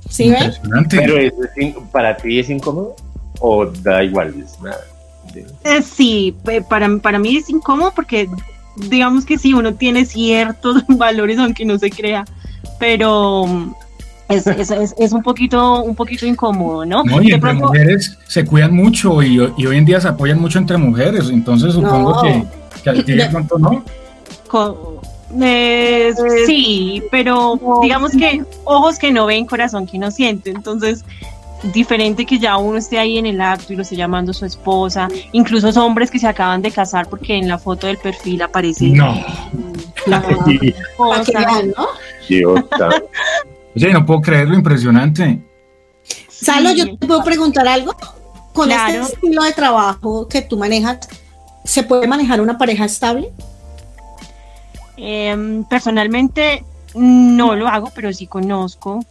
¿Sí 0.09 0.31
ve? 0.31 0.55
Pero 0.88 1.19
eso 1.19 1.37
es, 1.55 1.75
para 1.93 2.17
ti 2.17 2.38
es 2.38 2.49
incómodo 2.49 2.97
o 3.41 3.67
da 3.67 4.03
igual, 4.03 4.35
es 4.43 4.59
nada. 4.62 4.81
Eh, 5.65 5.83
sí, 5.83 6.35
para, 6.69 6.99
para 6.99 7.19
mí 7.19 7.37
es 7.37 7.49
incómodo 7.49 7.93
porque 7.95 8.29
digamos 8.77 9.25
que 9.25 9.39
sí, 9.39 9.55
uno 9.55 9.75
tiene 9.75 10.05
ciertos 10.05 10.85
valores 10.89 11.39
aunque 11.39 11.65
no 11.65 11.79
se 11.79 11.91
crea, 11.91 12.25
pero 12.79 13.47
mm, 13.47 13.75
es, 14.29 14.47
es, 14.47 14.95
es, 14.99 15.13
un 15.13 15.23
poquito 15.23 15.83
un 15.83 15.95
poquito 15.95 16.27
incómodo, 16.27 16.85
¿no? 16.85 17.03
No, 17.03 17.23
y 17.23 17.33
entre 17.33 17.55
mujeres 17.55 18.19
se 18.27 18.45
cuidan 18.45 18.75
mucho 18.75 19.23
y, 19.23 19.37
y, 19.57 19.67
hoy 19.67 19.77
en 19.77 19.85
día 19.85 20.01
se 20.01 20.09
apoyan 20.09 20.41
mucho 20.41 20.59
entre 20.59 20.77
mujeres, 20.77 21.31
entonces 21.31 21.75
supongo 21.75 22.23
que, 22.23 22.45
que 22.83 22.91
a 22.91 23.05
ti 23.05 23.13
de 23.13 23.27
pronto 23.27 23.59
no. 23.59 23.85
eh, 25.41 26.15
sí, 26.47 27.03
pero 27.11 27.61
digamos 27.83 28.13
que 28.13 28.45
ojos 28.65 28.99
que 28.99 29.13
no 29.13 29.27
ven, 29.27 29.45
corazón 29.47 29.87
que 29.87 29.99
no 29.99 30.11
siente, 30.11 30.51
entonces 30.51 31.05
diferente 31.62 32.25
que 32.25 32.38
ya 32.38 32.57
uno 32.57 32.79
esté 32.79 32.99
ahí 32.99 33.19
en 33.19 33.27
el 33.27 33.41
acto 33.41 33.73
y 33.73 33.77
lo 33.77 33.83
esté 33.83 33.97
llamando 33.97 34.33
su 34.33 34.45
esposa, 34.45 35.09
incluso 35.33 35.69
hombres 35.83 36.11
que 36.11 36.19
se 36.19 36.27
acaban 36.27 36.62
de 36.62 36.71
casar 36.71 37.09
porque 37.09 37.37
en 37.37 37.49
la 37.49 37.59
foto 37.59 37.87
del 37.87 37.99
perfil 37.99 38.43
aparece 38.43 38.88
no. 38.88 39.15
la 40.07 40.19
esposa. 40.61 41.62
¿no? 41.77 41.88
Oye, 43.75 43.93
no 43.93 44.07
puedo 44.07 44.21
creerlo, 44.21 44.55
impresionante. 44.55 45.41
Salo, 46.29 46.73
yo 46.73 46.97
te 46.97 47.07
puedo 47.07 47.23
preguntar 47.25 47.67
algo. 47.67 47.95
Con 48.53 48.73
este 48.73 48.99
estilo 48.99 49.45
de 49.45 49.53
trabajo 49.53 50.27
que 50.27 50.43
tú 50.43 50.59
manejas, 50.59 51.09
¿se 51.65 51.85
puede 51.85 52.09
manejar 52.09 52.41
una 52.41 52.59
pareja 52.59 52.87
estable? 52.87 53.31
Eh, 54.97 55.62
personalmente 55.71 56.65
no 56.95 57.55
lo 57.55 57.69
hago, 57.69 57.93
pero 57.95 58.12
sí 58.12 58.27
conozco 58.27 59.05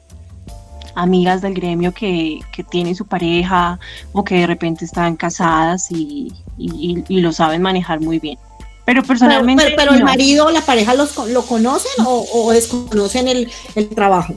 amigas 0.98 1.42
del 1.42 1.54
gremio 1.54 1.94
que, 1.94 2.40
que 2.52 2.64
tienen 2.64 2.96
su 2.96 3.06
pareja 3.06 3.80
o 4.14 4.24
que 4.24 4.36
de 4.40 4.48
repente 4.48 4.84
están 4.84 5.16
casadas 5.16 5.92
y, 5.92 6.34
y, 6.58 7.22
lo 7.22 7.32
saben 7.32 7.62
manejar 7.62 8.02
muy 8.02 8.20
bien. 8.20 8.38
Pero 8.84 9.04
personalmente... 9.04 9.74
Pero, 9.78 9.94
el 9.94 10.04
marido 10.04 10.48
o 10.48 10.52
la 10.52 10.62
pareja 10.62 10.96
los, 10.96 11.16
lo 11.30 11.44
conocen 11.44 12.06
o, 12.06 12.26
o 12.34 12.52
desconocen 12.52 13.28
el, 13.28 13.50
el 13.76 13.90
trabajo. 13.90 14.34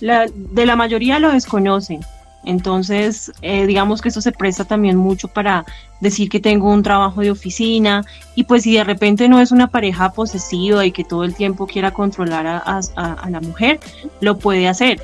La, 0.00 0.26
de 0.32 0.66
la 0.66 0.76
mayoría 0.76 1.18
lo 1.18 1.32
desconocen. 1.32 2.00
Entonces, 2.46 3.32
eh, 3.42 3.66
digamos 3.66 4.00
que 4.00 4.08
eso 4.08 4.20
se 4.20 4.30
presta 4.30 4.64
también 4.64 4.96
mucho 4.96 5.26
para 5.26 5.66
decir 6.00 6.28
que 6.28 6.38
tengo 6.38 6.72
un 6.72 6.82
trabajo 6.82 7.20
de 7.20 7.32
oficina 7.32 8.04
y 8.36 8.44
pues 8.44 8.62
si 8.62 8.74
de 8.74 8.84
repente 8.84 9.28
no 9.28 9.40
es 9.40 9.50
una 9.50 9.66
pareja 9.66 10.12
posesiva 10.12 10.86
y 10.86 10.92
que 10.92 11.02
todo 11.02 11.24
el 11.24 11.34
tiempo 11.34 11.66
quiera 11.66 11.90
controlar 11.90 12.46
a, 12.46 13.28
la 13.28 13.40
mujer, 13.40 13.80
lo 14.20 14.38
puede 14.38 14.68
hacer. 14.68 15.02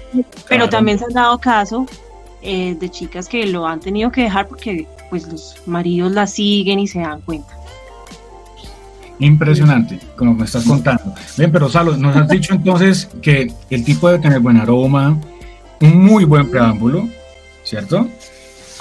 Pero 0.49 0.69
también 0.69 1.01
se 1.01 1.05
han 1.07 1.13
dado 1.13 1.39
casos 1.39 1.89
eh, 2.43 2.77
de 2.79 2.89
chicas 2.89 3.29
que 3.29 3.45
lo 3.47 3.67
han 3.67 3.81
tenido 3.81 4.13
que 4.13 4.23
dejar 4.23 4.47
porque 4.47 4.87
pues 5.11 5.27
los 5.27 5.57
maridos 5.67 6.13
la 6.13 6.29
siguen 6.29 6.79
y 6.79 6.87
se 6.87 7.01
dan 7.01 7.23
cuenta. 7.23 7.53
Impresionante, 9.19 9.99
como 10.17 10.35
me 10.35 10.45
estás 10.45 10.65
contando. 10.65 11.13
Bien, 11.37 11.51
pero 11.51 11.69
Salo, 11.69 11.97
nos 11.97 12.17
has 12.17 12.29
dicho 12.29 12.55
entonces 12.55 13.09
que 13.21 13.53
el 13.71 13.85
tipo 13.85 14.09
debe 14.09 14.23
tener 14.23 14.39
buen 14.39 14.59
aroma, 14.59 15.19
un 15.81 16.05
muy 16.05 16.25
buen 16.25 16.49
preámbulo, 16.49 17.09
¿cierto? 17.65 18.09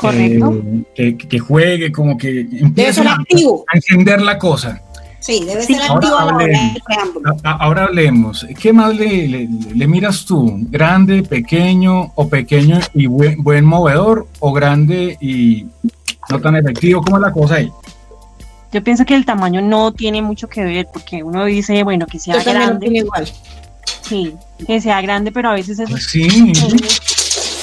Correcto. 0.01 0.61
Eh, 0.95 1.15
que, 1.15 1.39
juegue, 1.39 1.91
como 1.91 2.17
que 2.17 2.41
empiece 2.41 3.01
a, 3.01 3.17
encender 3.73 4.21
la 4.21 4.37
cosa. 4.39 4.81
Sí, 5.19 5.43
debe 5.45 5.61
ser 5.61 5.79
activo 5.83 6.15
ahora 6.17 6.33
hablemos, 6.33 6.81
ahora 7.43 7.83
hablemos. 7.83 8.47
¿Qué 8.59 8.73
más 8.73 8.95
le, 8.95 9.47
le, 9.75 9.87
miras 9.87 10.25
tú? 10.25 10.57
¿Grande, 10.71 11.21
pequeño 11.21 12.11
o 12.15 12.27
pequeño 12.27 12.79
y 12.95 13.05
buen, 13.05 13.43
buen 13.43 13.63
movedor 13.63 14.27
o 14.39 14.51
grande 14.51 15.17
y 15.21 15.67
no 16.31 16.41
tan 16.41 16.55
efectivo? 16.55 17.03
¿Cómo 17.03 17.17
es 17.17 17.21
la 17.21 17.31
cosa 17.31 17.55
ahí? 17.55 17.71
Yo 18.71 18.83
pienso 18.83 19.05
que 19.05 19.13
el 19.13 19.25
tamaño 19.25 19.61
no 19.61 19.91
tiene 19.91 20.23
mucho 20.23 20.49
que 20.49 20.63
ver 20.63 20.87
porque 20.91 21.21
uno 21.21 21.45
dice, 21.45 21.83
bueno, 21.83 22.07
que 22.07 22.17
sea 22.17 22.41
grande. 22.41 22.87
igual. 22.87 23.31
Sí, 24.01 24.33
que 24.65 24.81
sea 24.81 25.01
grande, 25.01 25.31
pero 25.31 25.49
a 25.49 25.53
veces 25.53 25.77
es... 25.77 25.89
Pues 25.89 26.05
sí 26.05 26.51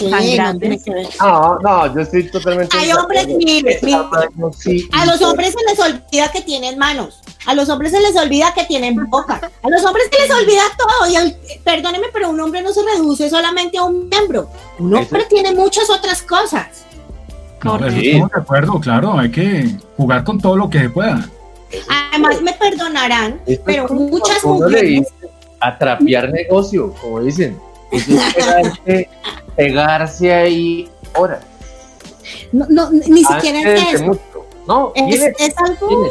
no, 0.01 1.59
no, 1.59 1.95
yo 1.95 2.01
estoy 2.01 2.31
totalmente. 2.31 2.77
Hay 2.77 2.93
hombres, 2.93 3.27
mire, 3.29 3.81
a 4.93 5.07
los 5.07 5.23
hombres 5.23 5.55
se 5.55 5.65
les 5.71 5.79
olvida 5.79 6.31
que 6.31 6.43
tienen 6.43 6.79
manos, 6.79 7.21
a 7.47 7.55
los 7.55 7.69
hombres 7.69 7.93
se 7.93 8.01
les 8.01 8.17
olvida 8.17 8.53
que 8.55 8.65
tienen 8.65 9.09
boca, 9.09 9.41
a 9.63 9.71
los 9.71 9.85
hombres 9.85 10.09
se 10.11 10.23
les 10.23 10.31
olvida 10.31 10.63
todo. 10.77 11.09
Y 11.11 11.59
perdóneme, 11.65 12.07
pero 12.13 12.31
un 12.31 12.41
hombre 12.41 12.63
no 12.63 12.73
se 12.73 12.83
reduce 12.83 13.29
solamente 13.31 13.79
a 13.79 13.85
un 13.85 14.09
miembro, 14.09 14.51
un 14.79 14.95
hombre 14.95 15.27
tiene 15.29 15.55
muchas 15.55 15.91
otras 15.91 16.23
cosas. 16.23 16.85
No, 17.65 17.77
de 17.79 18.25
acuerdo, 18.33 18.81
claro, 18.81 19.19
hay 19.19 19.31
que 19.31 19.77
jugar 19.97 20.23
con 20.25 20.41
todo 20.41 20.57
lo 20.57 20.71
que 20.71 20.81
se 20.81 20.91
pueda. 20.91 21.29
Además, 22.11 22.41
me 22.41 22.53
perdonarán, 22.53 23.41
pero 23.65 23.89
muchas 23.89 24.45
mujeres. 24.45 25.07
Atrapiar 25.61 26.31
negocio, 26.31 26.95
como 27.01 27.21
dicen. 27.21 27.59
Pegarse 29.57 30.33
ahí 30.33 30.91
horas. 31.15 31.45
No, 32.53 32.67
no 32.69 32.91
ni 32.91 33.25
siquiera 33.25 33.75
es 33.75 33.95
eso. 33.95 34.19
No, 34.67 34.93
es, 34.95 35.23
es, 35.39 35.57
algo, 35.57 36.07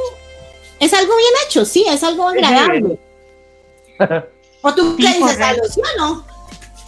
es 0.79 0.93
algo 0.93 1.15
bien 1.15 1.33
hecho, 1.45 1.63
sí, 1.63 1.85
es 1.87 2.03
algo 2.03 2.27
agradable. 2.27 2.97
¿O 4.61 4.73
tú 4.73 4.95
qué 4.97 5.07
dices, 5.07 5.37
¿sí 5.69 5.81
o 5.81 5.99
no? 5.99 6.25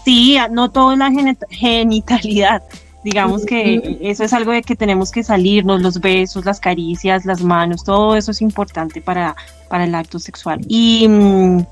Sí, 0.03 0.37
no 0.51 0.71
todo 0.71 0.93
es 0.93 0.97
la 0.97 1.11
genitalidad. 1.49 2.63
Digamos 3.03 3.45
que 3.45 3.97
eso 4.01 4.23
es 4.23 4.33
algo 4.33 4.51
de 4.51 4.61
que 4.61 4.75
tenemos 4.75 5.11
que 5.11 5.23
salirnos, 5.23 5.81
los 5.81 6.01
besos, 6.01 6.43
las 6.43 6.59
caricias, 6.59 7.25
las 7.25 7.41
manos, 7.41 7.83
todo 7.83 8.15
eso 8.17 8.31
es 8.31 8.41
importante 8.41 9.01
para, 9.01 9.35
para 9.69 9.85
el 9.85 9.95
acto 9.95 10.19
sexual. 10.19 10.59
Y 10.67 11.07
mm, 11.07 11.65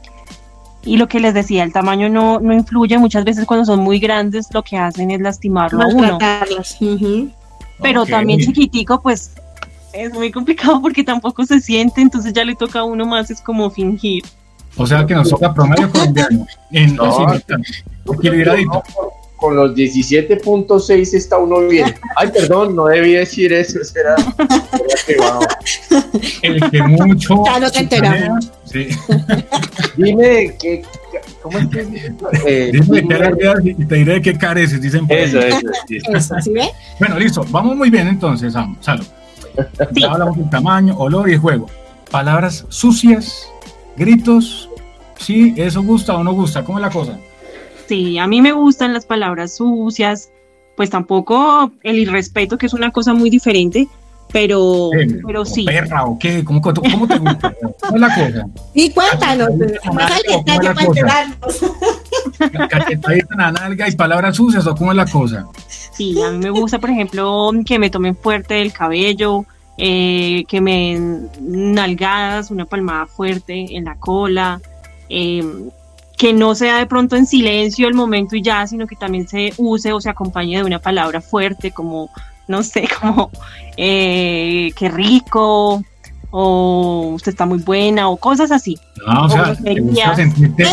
y 0.87 0.97
lo 0.97 1.07
que 1.07 1.19
les 1.19 1.33
decía, 1.33 1.63
el 1.63 1.73
tamaño 1.73 2.09
no, 2.09 2.39
no 2.39 2.53
influye. 2.53 2.97
Muchas 2.97 3.25
veces 3.25 3.45
cuando 3.45 3.65
son 3.65 3.81
muy 3.81 3.99
grandes 3.99 4.47
lo 4.53 4.63
que 4.63 4.77
hacen 4.77 5.11
es 5.11 5.19
lastimarlo 5.19 5.83
a 5.83 5.87
uno. 5.87 6.17
Pero 7.81 8.05
también 8.05 8.39
chiquitico, 8.39 9.01
pues 9.01 9.33
es 9.93 10.13
muy 10.13 10.31
complicado 10.31 10.81
porque 10.81 11.03
tampoco 11.03 11.45
se 11.45 11.59
siente, 11.59 12.01
entonces 12.01 12.33
ya 12.33 12.45
le 12.45 12.55
toca 12.55 12.79
a 12.79 12.83
uno 12.83 13.05
más, 13.05 13.29
es 13.29 13.41
como 13.41 13.69
fingir. 13.69 14.23
O 14.77 14.85
sea 14.85 15.05
que 15.05 15.13
nos 15.13 15.29
toca 15.29 15.53
promedio 15.53 15.91
colombiano. 15.91 16.45
En 16.71 16.95
no, 16.95 17.33
con 19.37 19.55
los 19.55 19.73
17.6 19.75 21.13
está 21.13 21.37
uno 21.37 21.61
bien. 21.67 21.93
Ay, 22.15 22.29
perdón, 22.33 22.75
no 22.75 22.87
debí 22.87 23.13
decir 23.13 23.53
eso. 23.53 23.83
Será, 23.83 24.15
El 26.41 26.69
que 26.69 26.83
mucho. 26.83 27.43
Ya 27.45 27.59
no 27.59 27.71
te 27.71 27.79
enteramos. 27.79 28.51
Sí. 28.65 28.89
Dime 29.95 30.55
que. 30.59 30.83
¿Cómo 31.41 31.59
es 31.59 31.67
que 31.67 32.13
eh, 32.45 32.71
Dime 32.73 33.07
qué 33.07 33.53
y 33.63 33.85
te 33.85 33.95
diré 33.95 34.21
qué 34.21 34.37
careces, 34.37 34.81
dicen 34.81 35.05
eso, 35.07 35.39
eso, 35.39 35.59
eso, 35.89 36.35
¿sí 36.41 36.51
ve? 36.51 36.69
Bueno, 36.99 37.17
listo. 37.17 37.45
Vamos 37.49 37.77
muy 37.77 37.89
bien 37.89 38.07
entonces, 38.07 38.53
Salo. 38.81 39.03
Sí. 39.03 40.01
Ya 40.01 40.11
hablamos 40.11 40.37
del 40.37 40.49
tamaño, 40.49 40.97
olor 40.97 41.29
y 41.29 41.37
juego. 41.37 41.67
Palabras 42.11 42.65
sucias, 42.69 43.47
gritos. 43.95 44.69
Sí, 45.19 45.53
eso 45.57 45.81
gusta 45.81 46.15
o 46.15 46.23
no 46.23 46.33
gusta. 46.33 46.63
¿Cómo 46.63 46.79
es 46.79 46.81
la 46.81 46.89
cosa? 46.89 47.17
Sí, 47.87 48.17
a 48.17 48.27
mí 48.27 48.41
me 48.41 48.51
gustan 48.51 48.93
las 48.93 49.05
palabras 49.05 49.55
sucias, 49.55 50.29
pues 50.75 50.89
tampoco 50.89 51.71
el 51.83 51.97
irrespeto, 51.99 52.57
que 52.57 52.65
es 52.65 52.73
una 52.73 52.91
cosa 52.91 53.13
muy 53.13 53.29
diferente, 53.29 53.87
pero, 54.31 54.89
pero 55.25 55.45
sí. 55.45 55.63
¿Perra 55.65 56.05
o 56.05 56.19
qué? 56.19 56.43
¿Cómo, 56.43 56.61
cómo 56.61 57.07
te 57.07 57.17
gusta? 57.17 57.53
¿Cómo 57.81 57.95
es 57.95 58.01
la 58.01 58.15
cosa? 58.15 58.47
Y 58.73 58.89
cuéntanos, 58.91 59.49
más 59.93 60.11
al 60.11 60.21
detalle 60.21 60.73
para 60.73 60.85
enterarnos. 60.85 61.65
¿Cachetadita 62.69 63.33
en 63.33 63.37
la 63.37 63.51
nalga 63.51 63.87
y 63.87 63.95
palabras 63.95 64.35
sucias 64.35 64.67
o 64.67 64.75
cómo 64.75 64.91
es 64.91 64.97
la 64.97 65.05
cosa? 65.05 65.47
Sí, 65.67 66.21
a 66.21 66.31
mí 66.31 66.37
me 66.39 66.49
gusta, 66.49 66.79
por 66.79 66.89
ejemplo, 66.89 67.51
que 67.65 67.79
me 67.79 67.89
tomen 67.89 68.15
fuerte 68.15 68.61
el 68.61 68.73
cabello, 68.73 69.45
eh, 69.77 70.43
que 70.47 70.59
me 70.59 70.71
den 70.71 71.29
nalgadas, 71.73 72.51
una 72.51 72.65
palmada 72.65 73.07
fuerte 73.07 73.77
en 73.77 73.85
la 73.85 73.95
cola, 73.95 74.61
eh, 75.09 75.43
que 76.17 76.33
no 76.33 76.55
sea 76.55 76.79
de 76.79 76.87
pronto 76.87 77.15
en 77.15 77.25
silencio 77.25 77.87
el 77.87 77.93
momento 77.93 78.35
y 78.35 78.41
ya, 78.41 78.65
sino 78.67 78.87
que 78.87 78.95
también 78.95 79.27
se 79.27 79.53
use 79.57 79.93
o 79.93 80.01
se 80.01 80.09
acompañe 80.09 80.57
de 80.57 80.63
una 80.63 80.79
palabra 80.79 81.21
fuerte 81.21 81.71
como 81.71 82.09
no 82.47 82.63
sé, 82.63 82.87
como 83.01 83.29
eh, 83.75 84.71
qué 84.75 84.89
rico, 84.89 85.83
o 86.31 87.11
usted 87.13 87.31
está 87.31 87.45
muy 87.45 87.59
buena, 87.59 88.09
o 88.09 88.17
cosas 88.17 88.51
así. 88.51 88.77
No, 89.05 89.25
o, 89.25 89.29
sea, 89.29 89.55
te 89.55 89.79
gusta 89.79 90.15
sentirte 90.15 90.63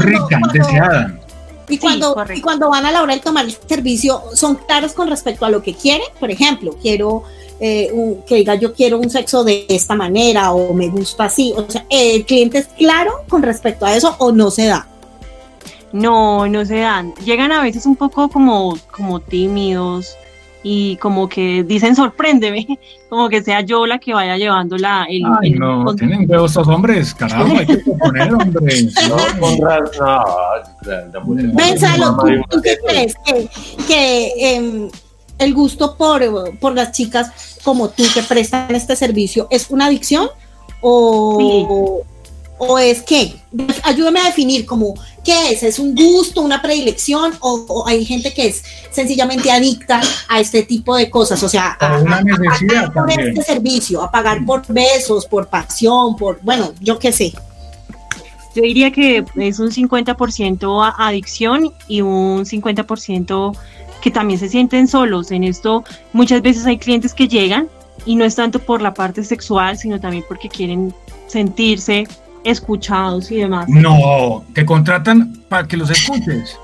rica, 0.00 0.40
deseada. 0.52 1.20
Y 1.66 1.78
cuando, 1.78 2.14
y 2.34 2.40
cuando 2.42 2.68
van 2.68 2.84
a 2.84 2.92
la 2.92 3.02
hora 3.02 3.14
de 3.14 3.20
tomar 3.20 3.46
el 3.46 3.52
servicio, 3.52 4.22
son 4.34 4.56
claros 4.56 4.92
con 4.92 5.08
respecto 5.08 5.46
a 5.46 5.50
lo 5.50 5.62
que 5.62 5.74
quieren. 5.74 6.06
Por 6.20 6.30
ejemplo, 6.30 6.76
quiero 6.80 7.24
eh, 7.60 7.90
que 8.26 8.36
diga 8.36 8.54
yo 8.54 8.72
quiero 8.72 8.98
un 8.98 9.10
sexo 9.10 9.44
de 9.44 9.66
esta 9.68 9.94
manera 9.94 10.52
o 10.52 10.72
me 10.74 10.88
gusta 10.88 11.24
así. 11.24 11.52
O 11.56 11.68
sea, 11.68 11.84
¿el 11.88 12.24
cliente 12.24 12.58
es 12.58 12.66
claro 12.66 13.24
con 13.28 13.42
respecto 13.42 13.86
a 13.86 13.94
eso 13.94 14.14
o 14.18 14.32
no 14.32 14.50
se 14.50 14.66
da? 14.66 14.86
No, 15.92 16.46
no 16.48 16.64
se 16.64 16.78
dan. 16.78 17.14
Llegan 17.24 17.52
a 17.52 17.62
veces 17.62 17.86
un 17.86 17.96
poco 17.96 18.28
como, 18.28 18.76
como 18.90 19.20
tímidos, 19.20 20.16
y 20.66 20.96
como 20.96 21.28
que 21.28 21.62
dicen 21.62 21.94
sorpréndeme, 21.94 22.66
como 23.10 23.28
que 23.28 23.42
sea 23.42 23.60
yo 23.60 23.86
la 23.86 23.98
que 23.98 24.14
vaya 24.14 24.38
llevando 24.38 24.78
la 24.78 25.04
el, 25.08 25.22
Ay, 25.40 25.50
no, 25.50 25.94
tienen 25.94 26.28
huevos 26.28 26.52
estos 26.52 26.66
hombres, 26.66 27.14
carajo, 27.14 27.54
hay 27.56 27.66
que 27.66 27.76
poner 27.76 28.32
hombres. 28.32 28.94
No, 29.08 29.16
con 29.38 29.58
no, 31.12 31.54
Pensalo, 31.54 32.16
¿tú, 32.48 32.62
qué 32.62 32.78
crees? 32.84 33.14
Que, 33.26 33.48
que 33.86 34.32
eh, 34.38 34.90
el 35.38 35.54
gusto 35.54 35.96
por, 35.96 36.22
por 36.58 36.74
las 36.74 36.92
chicas 36.92 37.58
como 37.62 37.88
tú 37.88 38.04
que 38.12 38.22
prestan 38.22 38.74
este 38.74 38.96
servicio 38.96 39.46
es 39.50 39.70
una 39.70 39.86
adicción 39.86 40.28
o, 40.80 42.04
o 42.58 42.78
es 42.78 43.02
que, 43.02 43.34
ayúdame 43.82 44.20
a 44.20 44.26
definir 44.26 44.64
como 44.64 44.94
qué 45.24 45.52
es, 45.52 45.62
es 45.62 45.78
un 45.78 45.94
gusto, 45.94 46.40
una 46.40 46.62
predilección 46.62 47.32
o, 47.40 47.84
hay 47.86 48.04
gente 48.04 48.32
que 48.32 48.46
es 48.46 48.62
sencillamente 48.90 49.50
adicta 49.50 50.00
a 50.28 50.40
este 50.40 50.62
tipo 50.62 50.96
de 50.96 51.10
cosas, 51.10 51.42
o 51.42 51.48
sea, 51.48 51.72
a, 51.72 51.78
pagar 51.78 52.92
por 52.92 53.10
este 53.10 53.42
servicio, 53.42 54.02
a 54.02 54.10
pagar 54.10 54.44
por 54.44 54.66
besos, 54.68 55.26
por 55.26 55.48
pasión, 55.48 56.16
por, 56.16 56.40
bueno, 56.42 56.72
yo 56.80 56.98
qué 56.98 57.12
sé. 57.12 57.32
Yo 58.54 58.62
diría 58.62 58.92
que 58.92 59.24
es 59.34 59.58
un 59.58 59.70
50% 59.72 60.94
adicción 60.96 61.72
y 61.88 62.02
un 62.02 62.44
50% 62.44 63.56
que 64.04 64.10
también 64.10 64.38
se 64.38 64.50
sienten 64.50 64.86
solos. 64.86 65.30
En 65.30 65.44
esto 65.44 65.82
muchas 66.12 66.42
veces 66.42 66.66
hay 66.66 66.76
clientes 66.76 67.14
que 67.14 67.26
llegan 67.26 67.68
y 68.04 68.16
no 68.16 68.26
es 68.26 68.36
tanto 68.36 68.58
por 68.58 68.82
la 68.82 68.92
parte 68.92 69.24
sexual, 69.24 69.78
sino 69.78 69.98
también 69.98 70.22
porque 70.28 70.50
quieren 70.50 70.92
sentirse 71.26 72.06
escuchados 72.44 73.30
y 73.30 73.36
demás. 73.36 73.66
No, 73.66 74.44
te 74.52 74.66
contratan 74.66 75.42
para 75.48 75.66
que 75.66 75.78
los 75.78 75.88
escuches. 75.88 76.58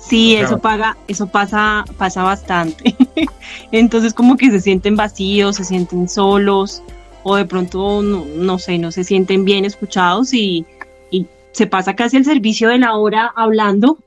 Sí, 0.00 0.36
eso 0.36 0.56
paga, 0.56 0.96
eso 1.08 1.26
pasa, 1.26 1.84
pasa 1.98 2.22
bastante. 2.22 2.96
Entonces 3.70 4.14
como 4.14 4.38
que 4.38 4.50
se 4.50 4.58
sienten 4.58 4.96
vacíos, 4.96 5.56
se 5.56 5.64
sienten 5.64 6.08
solos, 6.08 6.82
o 7.22 7.36
de 7.36 7.44
pronto 7.44 8.00
no, 8.00 8.58
sé, 8.58 8.78
no 8.78 8.92
se 8.92 9.04
sienten 9.04 9.44
bien 9.44 9.66
escuchados 9.66 10.32
y, 10.32 10.64
se 11.52 11.66
pasa 11.66 11.96
casi 11.96 12.16
el 12.16 12.24
servicio 12.24 12.68
de 12.68 12.78
la 12.78 12.94
hora 12.94 13.32
hablando 13.34 13.98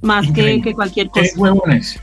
más 0.00 0.30
que, 0.32 0.60
que, 0.62 0.74
cualquier 0.74 1.08
cosa. 1.10 1.26
¿Qué 1.34 1.40
huevones? 1.40 2.00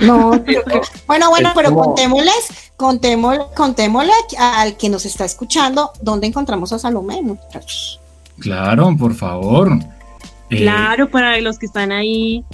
No, 0.00 0.30
bueno, 1.06 1.30
bueno, 1.30 1.52
pero 1.54 1.74
contémosles, 1.74 2.72
contémosle, 2.76 3.44
contémosle 3.54 4.12
al 4.38 4.76
que 4.76 4.88
nos 4.88 5.04
está 5.04 5.24
escuchando 5.24 5.92
dónde 6.00 6.26
encontramos 6.26 6.72
a 6.72 6.78
Salomé, 6.78 7.20
muchachos. 7.22 8.00
Claro, 8.38 8.96
por 8.98 9.14
favor. 9.14 9.78
Eh, 10.48 10.62
claro, 10.62 11.10
para 11.10 11.38
los 11.40 11.58
que 11.58 11.66
están 11.66 11.92
ahí. 11.92 12.44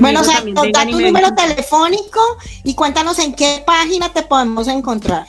Bueno, 0.00 0.20
o 0.20 0.24
sea, 0.24 0.42
nos 0.44 0.72
da 0.72 0.86
tu 0.86 0.98
número 0.98 1.34
telefónico 1.34 2.20
y 2.64 2.74
cuéntanos 2.74 3.18
en 3.18 3.34
qué 3.34 3.62
página 3.66 4.08
te 4.12 4.22
podemos 4.22 4.66
encontrar. 4.68 5.26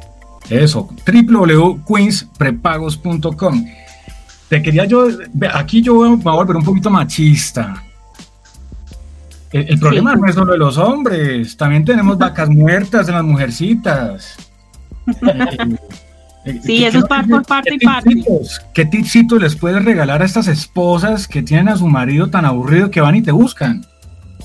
Eso, 0.49 0.89
www.queensprepagos.com. 1.05 3.65
Te 4.49 4.61
quería 4.61 4.85
yo, 4.85 5.07
aquí 5.53 5.81
yo 5.81 5.95
voy 5.95 6.11
a 6.11 6.31
volver 6.31 6.55
un 6.55 6.63
poquito 6.63 6.89
machista. 6.89 7.83
El, 9.51 9.79
problema 9.79 10.15
no 10.15 10.27
es 10.27 10.35
solo 10.35 10.53
de 10.53 10.57
los 10.57 10.77
hombres, 10.77 11.55
también 11.55 11.85
tenemos 11.85 12.17
vacas 12.17 12.49
muertas 12.49 13.07
en 13.07 13.15
las 13.15 13.23
mujercitas. 13.23 14.35
Eh, 16.45 16.51
eh, 16.51 16.61
sí, 16.63 16.85
eso 16.85 16.99
es 16.99 17.03
por 17.03 17.45
parte 17.45 17.75
y 17.75 17.79
parte. 17.79 18.09
¿Qué 18.73 18.85
tipsitos 18.85 19.41
les 19.41 19.53
puedes 19.57 19.83
regalar 19.83 20.21
a 20.21 20.25
estas 20.25 20.47
esposas 20.47 21.27
que 21.27 21.43
tienen 21.43 21.67
a 21.67 21.75
su 21.75 21.87
marido 21.87 22.29
tan 22.29 22.45
aburrido 22.45 22.89
que 22.89 23.01
van 23.01 23.15
y 23.15 23.21
te 23.21 23.33
buscan? 23.33 23.85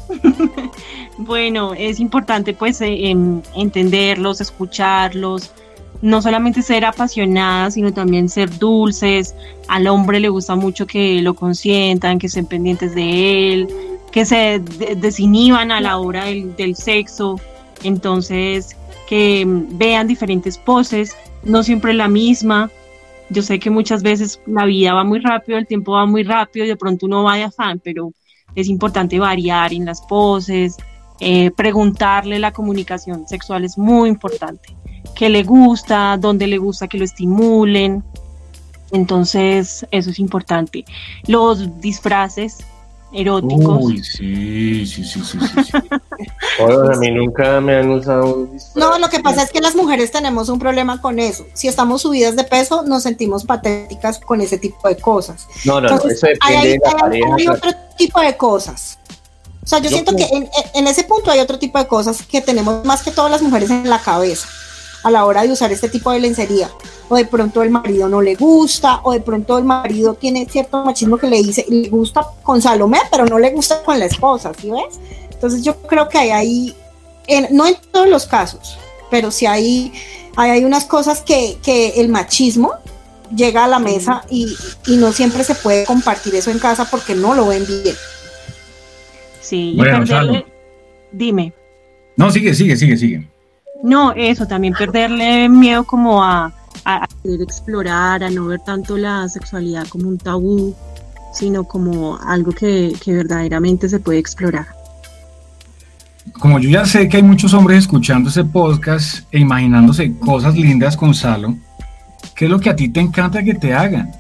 bueno, 1.19 1.75
es 1.75 2.01
importante 2.01 2.55
pues 2.55 2.81
eh, 2.81 3.09
em, 3.09 3.41
entenderlos, 3.55 4.41
escucharlos, 4.41 5.53
no 6.01 6.21
solamente 6.21 6.63
ser 6.63 6.85
apasionadas, 6.85 7.75
sino 7.75 7.93
también 7.93 8.29
ser 8.29 8.59
dulces. 8.59 9.37
Al 9.69 9.87
hombre 9.87 10.19
le 10.19 10.29
gusta 10.29 10.57
mucho 10.57 10.89
que 10.89 11.23
lo 11.23 11.35
consientan, 11.35 12.19
que 12.19 12.27
estén 12.27 12.47
pendientes 12.47 12.97
de 12.97 13.53
él, 13.53 13.69
que 14.13 14.27
se 14.27 14.61
desinhiban 14.99 15.73
a 15.73 15.81
la 15.81 15.99
hora 15.99 16.27
del, 16.27 16.77
sexo, 16.77 17.41
entonces 17.83 18.77
que 19.09 19.45
vean 19.47 20.07
diferentes 20.07 20.59
poses, 20.59 21.17
no 21.43 21.63
siempre 21.63 21.95
la 21.95 22.09
misma. 22.09 22.71
Yo 23.31 23.43
sé 23.43 23.59
que 23.59 23.71
muchas 23.71 24.03
veces 24.03 24.41
la 24.47 24.67
vida 24.67 24.93
va 24.93 25.03
muy 25.03 25.19
rápido, 25.19 25.59
el 25.59 25.67
tiempo 25.67 25.93
va 25.93 26.05
muy 26.07 26.23
rápido 26.23 26.67
y 26.67 26.69
de 26.69 26.77
pronto 26.77 27.07
uno 27.07 27.25
va 27.25 27.37
de 27.37 27.45
afán, 27.45 27.81
pero 27.83 28.13
es 28.55 28.69
importante 28.69 29.19
variar 29.19 29.73
en 29.73 29.87
las 29.87 30.03
poses, 30.03 30.77
eh, 31.21 31.51
preguntarle 31.51 32.39
la 32.39 32.53
comunicación 32.53 33.27
sexual 33.27 33.65
es 33.65 33.79
muy 33.79 34.11
importante. 34.11 34.77
¿Qué 35.17 35.31
le 35.31 35.43
gusta? 35.43 36.19
¿Dónde 36.19 36.47
le 36.47 36.59
gusta 36.59 36.87
que 36.87 36.99
lo 36.99 37.05
estimulen? 37.05 38.05
Entonces, 38.93 39.87
eso 39.91 40.11
es 40.11 40.19
importante. 40.19 40.85
Los 41.27 41.81
disfraces 41.81 42.59
eróticos. 43.13 43.83
Uy, 43.83 44.03
sí, 44.03 44.87
sí, 44.87 45.05
sí, 45.05 45.21
sí, 45.23 45.39
sí. 45.65 45.73
a 46.93 46.97
mí 46.99 47.11
nunca 47.11 47.61
me 47.61 47.77
han 47.77 47.91
usado 47.91 48.35
un 48.35 48.59
No, 48.75 48.99
lo 48.99 49.09
que 49.09 49.21
pasa 49.21 49.43
es 49.43 49.51
que 49.51 49.61
las 49.61 49.75
mujeres 49.75 50.11
tenemos 50.11 50.49
un 50.49 50.59
problema 50.59 51.01
con 51.01 51.19
eso. 51.19 51.45
Si 51.55 51.69
estamos 51.69 52.03
subidas 52.03 52.37
de 52.37 52.45
peso, 52.45 52.83
nos 52.83 53.03
sentimos 53.03 53.45
patéticas 53.45 54.19
con 54.19 54.41
ese 54.41 54.59
tipo 54.59 54.89
de 54.89 54.97
cosas. 54.97 55.47
No, 55.65 55.81
no, 55.81 55.89
no 55.89 55.97
eso 55.97 56.09
depende 56.09 56.39
hay, 56.41 56.69
de 56.73 56.81
la 56.85 56.93
pareja. 56.93 57.35
Hay 57.39 57.49
otro 57.49 57.71
tipo 57.97 58.21
de 58.21 58.37
cosas. 58.37 58.99
O 59.65 59.67
sea, 59.67 59.79
yo, 59.79 59.91
siento 59.91 60.17
que 60.17 60.25
en, 60.25 60.49
en, 60.75 60.87
ese 60.89 61.05
punto 61.05 61.31
hay 61.31 61.39
otro 61.39 61.59
tipo 61.59 61.79
de 61.79 61.87
cosas 61.87 62.23
que 62.23 62.41
tenemos 62.41 62.85
más 62.85 63.03
que 63.03 63.13
todas 63.13 63.31
las 63.31 63.43
mujeres 63.43 63.71
en 63.71 63.89
la 63.89 64.01
cabeza 64.01 64.49
a 65.03 65.11
la 65.11 65.25
hora 65.25 65.43
de 65.43 65.53
usar 65.53 65.73
este 65.73 65.89
tipo 65.89 66.11
de 66.11 66.21
lencería. 66.21 66.71
o 67.09 67.17
de 67.17 67.25
pronto 67.27 67.63
el 67.63 67.71
marido 67.71 68.09
no 68.09 68.23
le 68.23 68.37
gusta, 68.37 69.01
o 69.03 69.13
de 69.13 69.21
pronto 69.21 69.59
el 69.59 69.65
marido 69.65 70.15
tiene 70.15 70.47
cierto 70.49 70.83
machismo 70.83 71.19
que 71.19 71.29
le 71.29 71.43
dice, 71.43 71.67
le 71.69 71.89
gusta 71.91 72.27
con 72.43 72.63
Salomé, 72.63 73.01
pero 73.11 73.27
no 73.27 73.39
le 73.39 73.51
gusta 73.51 73.83
con 73.83 73.99
la 73.99 74.07
esposa, 74.07 74.53
¿sí 74.59 74.71
ves? 74.71 74.99
Entonces 75.31 75.63
yo 75.63 75.77
creo 75.83 76.09
que 76.09 76.17
hay 76.17 76.31
ahí, 76.31 76.77
no 77.51 77.67
en 77.67 77.77
todos 77.91 78.09
los 78.09 78.27
casos, 78.27 78.79
pero 79.11 79.31
sí 79.31 79.45
hay, 79.45 79.93
hay, 80.37 80.65
unas 80.65 80.87
cosas 80.87 81.21
que, 81.21 81.59
el 81.97 82.09
machismo 82.09 82.73
llega 83.35 83.65
a 83.65 83.69
la 83.69 83.79
mesa 83.79 84.25
y, 84.31 84.57
y, 84.87 84.97
no 84.97 85.13
siempre 85.13 85.45
se 85.45 85.55
puede 85.55 85.85
compartir 85.85 86.35
eso 86.35 86.51
en 86.51 86.59
casa 86.59 86.89
porque 86.91 87.15
no 87.15 87.35
lo 87.35 87.49
ven 87.49 87.67
bien. 87.67 87.97
Sí, 89.41 89.77
dime. 91.13 91.53
No, 92.17 92.31
sigue, 92.31 92.55
sigue, 92.55 92.77
sigue, 92.77 92.97
sigue. 92.97 93.32
No, 93.83 94.13
eso, 94.13 94.47
también 94.47 94.75
perderle 94.75 95.49
miedo 95.49 95.85
como 95.85 96.23
a, 96.23 96.53
a, 96.85 97.09
explorar, 97.25 98.23
a 98.23 98.31
no 98.31 98.47
ver 98.47 98.61
tanto 98.61 98.97
la 98.97 99.29
sexualidad 99.29 99.87
como 99.89 100.09
un 100.09 100.19
tabú, 100.19 100.75
sino 101.33 101.65
como 101.65 102.19
algo 102.19 102.53
que, 102.53 102.95
verdaderamente 103.07 103.89
se 103.89 103.99
puede 103.99 104.19
explorar. 104.19 104.67
Como 106.39 106.59
yo 106.61 106.71
ya 106.71 106.87
sé 106.87 107.09
que 107.09 107.17
hay 107.17 107.23
muchos 107.23 107.53
hombres 107.55 107.79
escuchando 107.79 108.31
ese 108.31 108.45
podcast 108.45 109.27
e 109.33 109.41
imaginándose 109.41 110.17
cosas 110.19 110.57
lindas 110.57 110.97
con 110.97 111.15
Salo, 111.15 111.57
¿qué 112.37 112.45
es 112.45 112.51
lo 112.51 112.61
que 112.61 112.71
a 112.71 112.77
ti 112.77 112.89
te 112.89 113.01
encanta 113.01 113.43
que 113.43 113.55
te 113.55 113.75
hagan? 113.75 114.13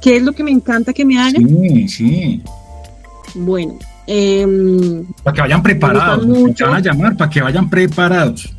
¿Qué, 0.00 0.16
es 0.16 0.22
lo 0.22 0.32
que 0.32 0.42
me 0.42 0.50
encanta 0.50 0.92
que 0.92 1.04
me 1.04 1.18
hagan? 1.20 1.46
Sí, 1.46 1.88
sí. 1.88 2.42
Bueno, 3.34 3.78
em, 4.12 5.04
para 5.22 5.34
que 5.34 5.40
vayan 5.40 5.62
preparados, 5.62 6.26
te 6.54 6.64
van 6.64 6.74
a 6.74 6.80
llamar 6.80 7.16
para 7.16 7.30
que 7.30 7.40
vayan 7.40 7.68
preparados. 7.70 8.52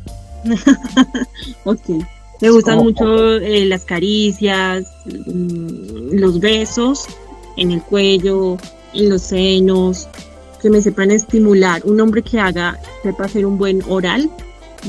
ok. 1.64 2.04
Me 2.40 2.50
gustan 2.50 2.78
mucho 2.78 3.36
eh, 3.36 3.64
las 3.64 3.84
caricias, 3.84 4.84
mm, 5.06 6.18
los 6.18 6.40
besos 6.40 7.06
en 7.56 7.70
el 7.70 7.80
cuello, 7.80 8.56
en 8.92 9.08
los 9.10 9.22
senos, 9.22 10.08
que 10.60 10.70
me 10.70 10.80
sepan 10.80 11.10
estimular. 11.10 11.82
Un 11.84 12.00
hombre 12.00 12.22
que 12.22 12.40
haga, 12.40 12.78
sepa 13.02 13.24
hacer 13.24 13.46
un 13.46 13.56
buen 13.56 13.82
oral, 13.88 14.30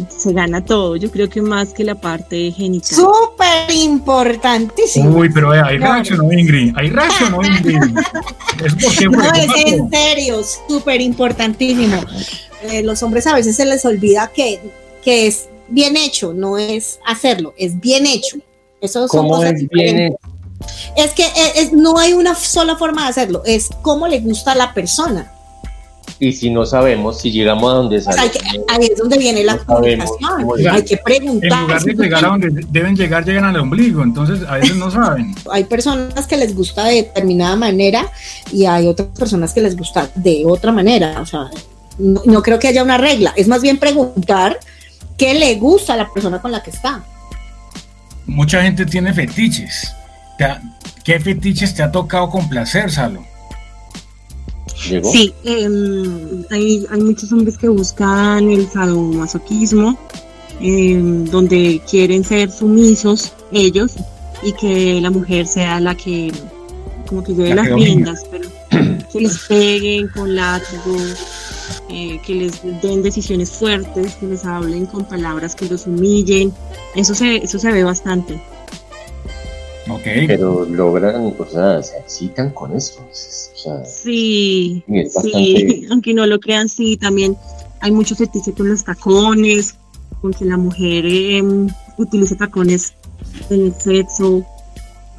se 0.10 0.34
gana 0.34 0.63
todo. 0.63 0.95
Yo 0.95 1.12
creo 1.12 1.29
que 1.29 1.41
más 1.41 1.73
que 1.73 1.84
la 1.84 1.95
parte 1.95 2.51
genital. 2.51 2.97
Súper 2.97 3.71
importantísimo. 3.71 5.17
Uy, 5.17 5.29
pero 5.34 5.53
eh, 5.53 5.62
hay 5.63 5.77
reacción, 5.77 6.31
Ingrid. 6.31 6.73
Hay 6.75 6.89
reacción, 6.89 7.36
Ingrid. 7.45 7.97
Es 8.63 9.10
no, 9.10 9.34
es 9.34 9.49
en 9.65 9.89
serio, 9.89 10.41
súper 10.67 11.01
importantísimo. 11.01 12.01
Eh, 12.63 12.84
los 12.84 13.03
hombres 13.03 13.27
a 13.27 13.36
veces 13.36 13.55
se 13.55 13.65
les 13.65 13.86
olvida 13.86 14.31
que, 14.34 14.60
que 15.03 15.27
es 15.27 15.49
bien 15.67 15.97
hecho, 15.97 16.34
no 16.34 16.58
es 16.58 16.99
hacerlo, 17.05 17.53
es 17.58 17.79
bien 17.79 18.05
hecho. 18.05 18.38
Eso 18.81 19.08
¿Cómo 19.08 19.43
es 19.43 19.67
bien 19.69 19.99
hecho? 19.99 20.17
Es 20.95 21.12
que 21.13 21.23
eh, 21.23 21.69
no 21.73 21.97
hay 21.97 22.13
una 22.13 22.34
sola 22.36 22.75
forma 22.75 23.03
de 23.03 23.10
hacerlo, 23.10 23.43
es 23.45 23.69
cómo 23.81 24.08
le 24.08 24.19
gusta 24.19 24.53
a 24.53 24.55
la 24.55 24.73
persona. 24.73 25.31
Y 26.17 26.32
si 26.32 26.49
no 26.49 26.65
sabemos, 26.65 27.19
si 27.19 27.32
llegamos 27.32 27.69
a 27.69 27.75
donde 27.75 28.01
pues 28.01 28.17
ahí 28.17 28.86
es 28.89 28.97
donde 28.97 29.17
viene 29.17 29.43
la 29.43 29.58
comunicación. 29.58 30.67
hay 30.71 30.84
que 30.84 30.97
preguntar. 30.97 31.51
En 31.51 31.62
lugar 31.62 31.82
de 31.84 31.93
llegar 31.93 32.25
a 32.25 32.28
donde 32.30 32.65
deben 32.69 32.95
llegar, 32.95 33.25
llegan 33.25 33.43
al 33.43 33.58
ombligo. 33.58 34.01
Entonces, 34.01 34.47
a 34.47 34.56
veces 34.56 34.78
no 34.78 34.89
saben. 34.89 35.36
hay 35.51 35.65
personas 35.65 36.25
que 36.25 36.38
les 36.38 36.56
gusta 36.56 36.86
de 36.86 36.95
determinada 36.95 37.58
manera 37.58 38.10
y 38.51 38.65
hay 38.65 38.88
otras 38.88 39.10
personas 39.10 39.54
que 39.54 39.62
les 39.62 39.75
gusta 39.75 40.10
de 40.15 40.43
otra 40.45 40.71
manera. 40.71 41.19
O 41.19 41.25
sea, 41.25 41.49
no, 41.97 42.41
creo 42.41 42.60
que 42.60 42.69
haya 42.69 42.82
una 42.82 42.97
regla. 42.97 43.34
Es 43.36 43.49
más 43.49 43.62
bien 43.62 43.78
preguntar 43.78 44.58
qué 45.17 45.34
le 45.34 45.56
gusta 45.56 45.95
a 45.95 45.97
la 45.97 46.13
persona 46.13 46.41
con 46.41 46.51
la 46.51 46.63
que 46.63 46.69
está. 46.69 47.04
Mucha 48.25 48.62
gente 48.63 48.86
tiene 48.86 49.13
fetiches. 49.13 49.93
¿Qué 51.04 51.19
fetiches 51.19 51.75
te 51.75 51.84
ha 51.84 51.91
tocado 51.91 52.30
complacer, 52.30 52.89
Salo? 52.89 53.35
Sí, 54.86 55.34
em, 55.43 56.43
hay, 56.52 56.86
muchos 57.00 57.32
hombres 57.32 57.58
que 57.58 57.67
buscan 57.67 58.50
el 58.50 58.69
sadomasoquismo, 58.69 59.98
em, 60.60 61.26
donde 61.26 61.82
quieren 61.89 62.24
ser 62.24 62.52
sumisos 62.52 63.34
ellos 63.52 63.93
y 64.43 64.52
que 64.54 65.02
la 65.02 65.10
mujer 65.10 65.48
sea 65.48 65.80
la 65.80 65.95
que 65.95 66.32
como 67.08 67.24
que 67.24 67.34
lleve 67.34 67.56
las 67.56 67.67
riendas, 67.67 68.26
pero 68.30 68.50
que 69.12 69.21
les 69.21 69.38
peguen 69.48 70.08
con 70.10 70.36
látigo, 70.36 70.98
eh, 71.89 72.19
que 72.26 72.36
les 72.36 72.82
den 72.82 73.02
decisiones 73.02 73.52
fuertes, 73.52 74.15
que 74.15 74.28
les 74.28 74.45
hablen 74.45 74.86
con 74.86 75.06
palabras 75.06 75.56
que 75.56 75.67
los 75.67 75.88
humillen. 75.88 76.54
Eso 76.95 77.13
se, 77.15 77.38
eso 77.38 77.60
se 77.60 77.71
ve 77.71 77.84
bastante. 77.84 78.39
Pero 80.04 80.65
logran, 80.65 81.34
o 81.38 81.45
sea, 81.45 81.82
se 81.84 81.98
excitan 81.98 82.50
con 82.52 82.76
eso. 82.76 83.08
sí, 83.86 84.84
sí, 84.86 85.88
aunque 85.91 86.13
no 86.13 86.26
lo 86.26 86.39
crean, 86.39 86.67
sí, 86.67 86.98
también 86.98 87.38
hay 87.82 87.91
mucho 87.91 88.15
fetiche 88.15 88.52
con 88.54 88.69
los 88.69 88.84
tacones, 88.84 89.76
con 90.21 90.34
que 90.34 90.45
la 90.45 90.58
mujer 90.58 91.06
em, 91.06 91.67
utilice 91.98 92.36
tacones 92.36 92.95
en 93.50 93.67
el 93.67 93.74
sexo, 93.76 94.43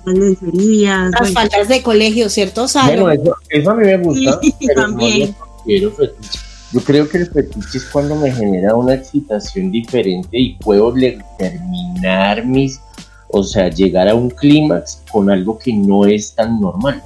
en 0.07 0.21
lencerías. 0.21 1.13
Las 1.13 1.33
faltas 1.33 1.69
de 1.69 1.83
colegio, 1.83 2.29
¿cierto, 2.29 2.67
Bueno, 2.87 3.11
eso, 3.51 3.71
a 3.71 3.75
mí 3.75 3.85
me 3.85 3.99
gusta. 3.99 4.41
también. 4.75 5.35
yo 5.65 6.81
creo 6.85 7.09
que 7.09 7.19
el 7.19 7.27
fetiche 7.29 7.79
es 7.79 7.85
cuando 7.85 8.17
me 8.17 8.33
genera 8.33 8.75
una 8.75 8.95
excitación 8.95 9.71
diferente 9.71 10.37
y 10.39 10.55
puedo 10.55 10.93
terminar 11.39 12.45
mis 12.45 12.81
o 13.29 13.43
sea, 13.43 13.69
llegar 13.69 14.09
a 14.09 14.15
un 14.15 14.31
clímax 14.31 15.03
con 15.11 15.31
algo 15.31 15.59
que 15.59 15.73
no 15.73 16.07
es 16.07 16.35
tan 16.35 16.61
normal. 16.61 17.03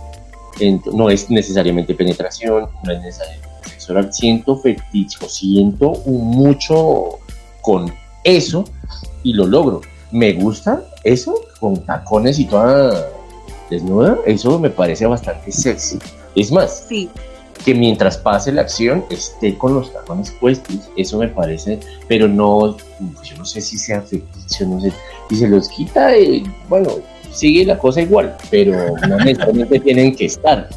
no 0.93 1.09
es 1.11 1.31
necesariamente 1.31 1.95
penetración, 1.95 2.69
no 2.85 2.93
es 2.93 3.01
necesariamente 3.01 3.49
sexo. 3.65 4.13
Siento 4.13 4.57
fetiche 4.59 5.29
siento 5.29 5.93
mucho 6.07 7.19
con 7.63 7.93
eso 8.25 8.65
y 9.23 9.33
lo 9.33 9.47
logro. 9.47 9.81
Me 10.11 10.33
gusta 10.33 10.83
eso 11.05 11.35
con 11.61 11.85
tacones 11.85 12.39
y 12.39 12.45
toda 12.45 13.09
desnuda. 13.71 14.19
Eso 14.27 14.59
me 14.59 14.71
parece 14.71 15.07
bastante 15.07 15.53
sexy. 15.53 15.99
Es 16.35 16.53
más, 16.53 16.87
sí 16.89 17.09
que 17.65 17.75
mientras 17.75 18.17
pase 18.19 18.53
la 18.53 18.63
acción 18.63 19.05
esté 19.11 19.57
con 19.57 19.75
los 19.75 19.93
tacones 19.93 20.31
puestos, 20.31 20.91
eso 20.97 21.19
me 21.19 21.29
parece, 21.29 21.79
pero 22.09 22.27
no, 22.29 22.77
yo 22.77 23.37
no 23.39 23.45
sé 23.45 23.61
si 23.61 23.79
sea 23.79 24.01
ficticio, 24.01 24.67
no 24.67 24.81
sé, 24.81 24.93
si 25.29 25.37
se 25.37 25.49
los 25.49 25.69
quita, 25.69 26.15
eh, 26.15 26.43
bueno, 26.69 26.91
sigue 27.33 27.65
la 27.65 27.79
cosa 27.79 28.01
igual, 28.01 28.37
pero 28.51 28.97
no 29.09 29.17
necesariamente 29.19 29.81
tienen 29.85 30.15
que 30.15 30.27
estar. 30.27 30.69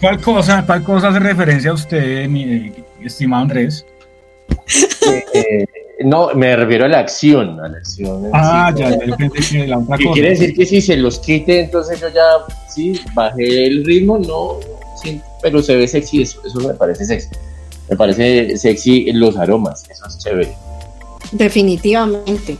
¿Cuál 0.00 0.20
cosa, 0.20 0.64
cuál 0.64 0.82
cosa 0.84 1.08
hace 1.08 1.18
referencia 1.18 1.70
a 1.70 1.74
usted, 1.74 2.28
mi 2.28 2.72
estimado 3.02 3.42
Andrés? 3.42 3.84
Eh, 5.06 5.24
eh, 5.34 5.66
no, 6.02 6.34
me 6.34 6.56
refiero 6.56 6.86
a 6.86 6.88
la 6.88 6.98
acción, 6.98 7.60
a 7.60 7.68
la 7.68 7.78
acción. 7.78 8.30
Ah, 8.32 8.72
ya, 8.74 8.90
ya, 8.90 9.06
yo 9.06 9.16
pensé 9.16 9.58
que 9.58 9.66
la 9.66 9.78
otra 9.78 9.96
cosa. 9.96 10.12
Quiere 10.12 10.30
decir 10.30 10.54
que 10.54 10.66
si 10.66 10.80
se 10.80 10.96
los 10.96 11.18
quite, 11.20 11.60
entonces 11.60 12.00
yo 12.00 12.08
ya, 12.08 12.22
sí, 12.68 13.00
bajé 13.14 13.66
el 13.66 13.84
ritmo, 13.84 14.18
no, 14.18 14.58
sí, 15.02 15.20
pero 15.42 15.62
se 15.62 15.76
ve 15.76 15.86
sexy, 15.86 16.22
eso, 16.22 16.40
eso 16.44 16.58
me 16.66 16.74
parece 16.74 17.04
sexy. 17.04 17.28
Me 17.88 17.96
parece 17.96 18.56
sexy 18.56 19.12
los 19.12 19.36
aromas, 19.36 19.84
eso 19.90 20.06
es 20.06 20.18
chévere. 20.18 20.54
Definitivamente. 21.32 22.56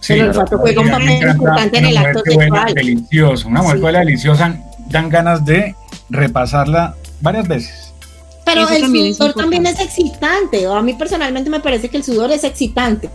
Sí, 0.00 0.12
el 0.14 0.28
olfato 0.28 0.58
juega 0.58 0.80
un 0.80 0.90
papel 0.90 1.28
importante 1.28 1.78
en 1.78 1.86
el 1.86 1.96
acto 1.96 2.20
sexual. 2.24 2.74
Delicioso, 2.74 3.48
una 3.48 3.62
mujer 3.62 3.80
sí. 3.80 3.98
deliciosa, 3.98 4.56
dan 4.86 5.08
ganas 5.08 5.44
de 5.44 5.74
repasarla 6.08 6.94
varias 7.20 7.48
veces. 7.48 7.87
Pero 8.54 8.68
el 8.68 9.14
sudor 9.14 9.34
también 9.34 9.66
es 9.66 9.80
excitante, 9.80 10.66
o 10.66 10.74
a 10.74 10.82
mí 10.82 10.94
personalmente 10.94 11.50
me 11.50 11.60
parece 11.60 11.88
que 11.88 11.96
el 11.96 12.04
sudor 12.04 12.30
es 12.32 12.44
excitante, 12.44 13.10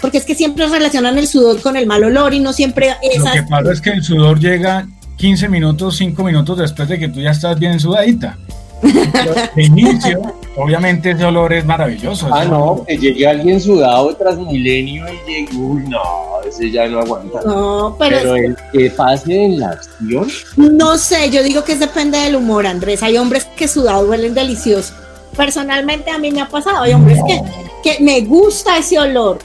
porque 0.00 0.18
es 0.18 0.24
que 0.24 0.34
siempre 0.34 0.66
relacionan 0.68 1.18
el 1.18 1.26
sudor 1.26 1.60
con 1.60 1.76
el 1.76 1.86
mal 1.86 2.04
olor 2.04 2.34
y 2.34 2.40
no 2.40 2.52
siempre 2.52 2.94
es 3.02 3.18
Lo 3.18 3.32
que 3.32 3.42
pasa 3.44 3.72
es 3.72 3.80
que 3.80 3.90
el 3.90 4.02
sudor 4.02 4.38
llega 4.38 4.86
15 5.16 5.48
minutos, 5.48 5.96
5 5.96 6.22
minutos 6.22 6.58
después 6.58 6.88
de 6.88 6.98
que 6.98 7.08
tú 7.08 7.20
ya 7.20 7.30
estás 7.30 7.58
bien 7.58 7.80
sudadita. 7.80 8.36
De 8.82 9.62
inicio, 9.62 10.20
obviamente 10.56 11.12
ese 11.12 11.24
olor 11.24 11.52
es 11.52 11.64
maravilloso. 11.64 12.28
Ah, 12.32 12.44
no, 12.44 12.84
que 12.86 12.96
llegue 12.96 13.26
alguien 13.26 13.60
sudado 13.60 14.14
tras 14.14 14.36
milenio 14.38 15.06
y 15.08 15.30
llegue, 15.30 15.56
uy, 15.56 15.84
no, 15.88 16.02
ese 16.46 16.70
ya 16.70 16.86
no 16.86 17.00
aguanta. 17.00 17.40
No, 17.46 17.96
pero, 17.98 18.34
el 18.36 18.56
que 18.72 18.90
pase 18.90 19.44
en 19.44 19.60
la 19.60 19.70
acción. 19.70 20.28
No 20.56 20.98
sé, 20.98 21.30
yo 21.30 21.42
digo 21.42 21.64
que 21.64 21.76
depende 21.76 22.18
del 22.18 22.36
humor, 22.36 22.66
Andrés. 22.66 23.02
Hay 23.02 23.16
hombres 23.16 23.46
que 23.56 23.68
sudado 23.68 24.08
huelen 24.08 24.34
delicioso. 24.34 24.94
Personalmente 25.36 26.10
a 26.10 26.18
mí 26.18 26.30
me 26.30 26.40
ha 26.40 26.48
pasado, 26.48 26.82
hay 26.82 26.92
hombres 26.92 27.18
que, 27.26 27.42
que 27.82 28.02
me 28.04 28.20
gusta 28.20 28.78
ese 28.78 28.98
olor. 28.98 29.38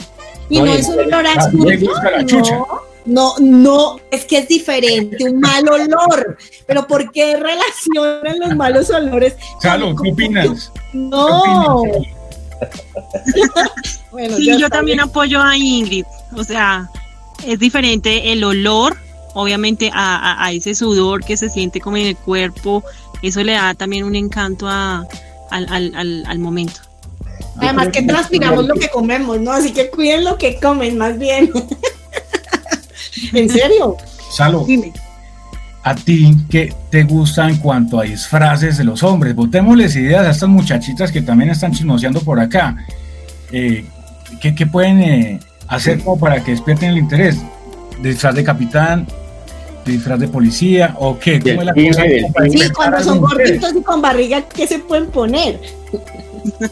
Y 0.49 0.59
no, 0.59 0.73
es 0.73 0.87
un 0.87 0.99
olor 0.99 1.27
a 1.27 1.35
no, 1.51 2.78
no, 3.09 3.33
no, 3.39 3.97
es 4.11 4.25
que 4.25 4.37
es 4.37 4.47
diferente, 4.47 5.23
un 5.23 5.39
mal 5.39 5.67
olor. 5.67 6.37
Pero 6.67 6.85
¿por 6.85 7.11
qué 7.11 7.35
relacionan 7.35 8.39
los 8.39 8.55
malos 8.55 8.89
olores? 8.91 9.35
Chalo, 9.61 9.95
¿qué 9.95 10.11
opinas? 10.11 10.71
No. 10.93 11.83
sí, 14.37 14.59
yo 14.59 14.69
también 14.69 14.99
apoyo 14.99 15.41
a 15.41 15.57
Ingrid. 15.57 16.05
O 16.35 16.43
sea, 16.43 16.87
es 17.47 17.57
diferente 17.57 18.31
el 18.31 18.43
olor, 18.43 18.95
obviamente, 19.33 19.89
a, 19.91 20.51
ese 20.53 20.75
sudor 20.75 21.25
que 21.25 21.35
se 21.35 21.49
siente 21.49 21.81
como 21.81 21.97
en 21.97 22.05
el 22.05 22.15
cuerpo. 22.15 22.83
Eso 23.23 23.43
le 23.43 23.53
da 23.53 23.73
también 23.73 24.03
un 24.03 24.15
encanto 24.15 24.67
a, 24.69 25.07
al, 25.49 26.39
momento. 26.39 26.81
Además 27.57 27.87
que 27.89 28.03
transpiramos 28.03 28.67
lo 28.67 28.75
que 28.75 28.87
comemos, 28.89 29.39
¿no? 29.39 29.51
Así 29.51 29.73
que 29.73 29.89
cuiden 29.89 30.25
lo 30.25 30.37
que 30.37 30.59
comen, 30.59 30.95
más 30.95 31.17
bien. 31.17 31.51
¿En 33.33 33.49
serio? 33.49 33.97
Salo. 34.31 34.63
Dime. 34.65 34.93
¿A 35.83 35.95
ti 35.95 36.35
qué 36.49 36.73
te 36.89 37.03
gusta 37.03 37.49
en 37.49 37.57
cuanto 37.57 37.99
a 37.99 38.03
disfraces 38.03 38.77
de 38.77 38.83
los 38.83 39.01
hombres? 39.01 39.33
Botémosles 39.33 39.95
ideas 39.95 40.27
a 40.27 40.31
estas 40.31 40.49
muchachitas 40.49 41.11
que 41.11 41.21
también 41.21 41.49
están 41.49 41.71
chismoseando 41.71 42.21
por 42.21 42.39
acá. 42.39 42.75
Eh, 43.51 43.85
¿qué, 44.41 44.67
pueden 44.67 45.01
eh, 45.01 45.39
hacer 45.67 46.03
como 46.03 46.19
para 46.19 46.43
que 46.43 46.51
despierten 46.51 46.91
el 46.91 46.97
interés? 46.97 47.37
¿Disfraz 48.01 48.35
de 48.35 48.43
capitán? 48.43 49.07
disfraz 49.85 50.19
de 50.19 50.27
policía? 50.27 50.95
¿O 50.99 51.17
qué? 51.17 51.39
¿Cómo 51.39 51.61
es 51.61 51.65
la 51.65 51.73
cosa 51.73 52.03
sí, 52.49 52.69
cuando 52.75 53.03
son 53.03 53.19
gorditos 53.19 53.73
y 53.75 53.81
con 53.81 54.01
barriga, 54.01 54.41
¿qué 54.41 54.67
se 54.67 54.79
pueden 54.79 55.07
poner? 55.07 55.59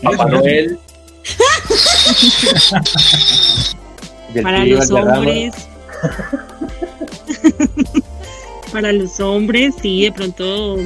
Papá 0.04 0.26
Noel. 0.26 0.78
para 4.44 4.66
los 4.66 4.92
hombres. 4.92 5.66
para 8.72 8.92
los 8.92 9.20
hombres, 9.20 9.76
sí, 9.82 10.04
de 10.04 10.12
pronto 10.12 10.78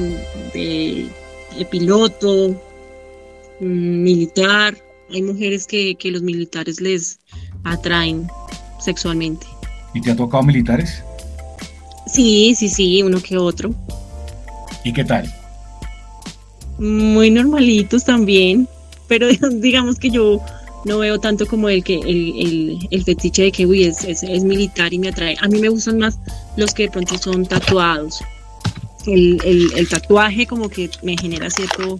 de, 0.54 1.08
piloto, 1.70 2.50
mm, 3.60 4.02
militar. 4.02 4.76
Hay 5.10 5.22
mujeres 5.22 5.66
que, 5.66 5.94
que 5.96 6.10
los 6.10 6.22
militares 6.22 6.80
les 6.80 7.18
atraen 7.64 8.28
sexualmente. 8.80 9.46
¿Y 9.94 10.00
te 10.00 10.10
ha 10.10 10.16
tocado 10.16 10.42
militares? 10.42 11.02
Sí, 12.06 12.54
sí, 12.56 12.68
sí, 12.68 13.02
uno 13.02 13.20
que 13.20 13.36
otro. 13.36 13.74
¿Y 14.84 14.92
qué 14.92 15.04
tal? 15.04 15.32
Muy 16.78 17.30
normalitos 17.30 18.04
también, 18.04 18.68
pero 19.06 19.28
digamos 19.52 19.98
que 19.98 20.10
yo 20.10 20.40
no 20.84 20.98
veo 20.98 21.18
tanto 21.18 21.46
como 21.46 21.68
el 21.68 21.84
que 21.84 21.94
el, 21.94 22.88
el, 22.90 23.04
fetiche 23.04 23.42
de 23.42 23.52
que 23.52 23.66
uy, 23.66 23.84
es, 23.84 24.04
es, 24.04 24.44
militar 24.44 24.92
y 24.92 24.98
me 24.98 25.08
atrae. 25.08 25.36
A 25.40 25.48
mí 25.48 25.60
me 25.60 25.68
gustan 25.68 25.98
más 25.98 26.18
los 26.56 26.74
que 26.74 26.84
de 26.84 26.90
pronto 26.90 27.16
son 27.18 27.46
tatuados. 27.46 28.22
El, 29.06 29.40
el 29.76 29.88
tatuaje 29.88 30.46
como 30.46 30.68
que 30.68 30.88
me 31.02 31.16
genera 31.16 31.50
cierto... 31.50 31.98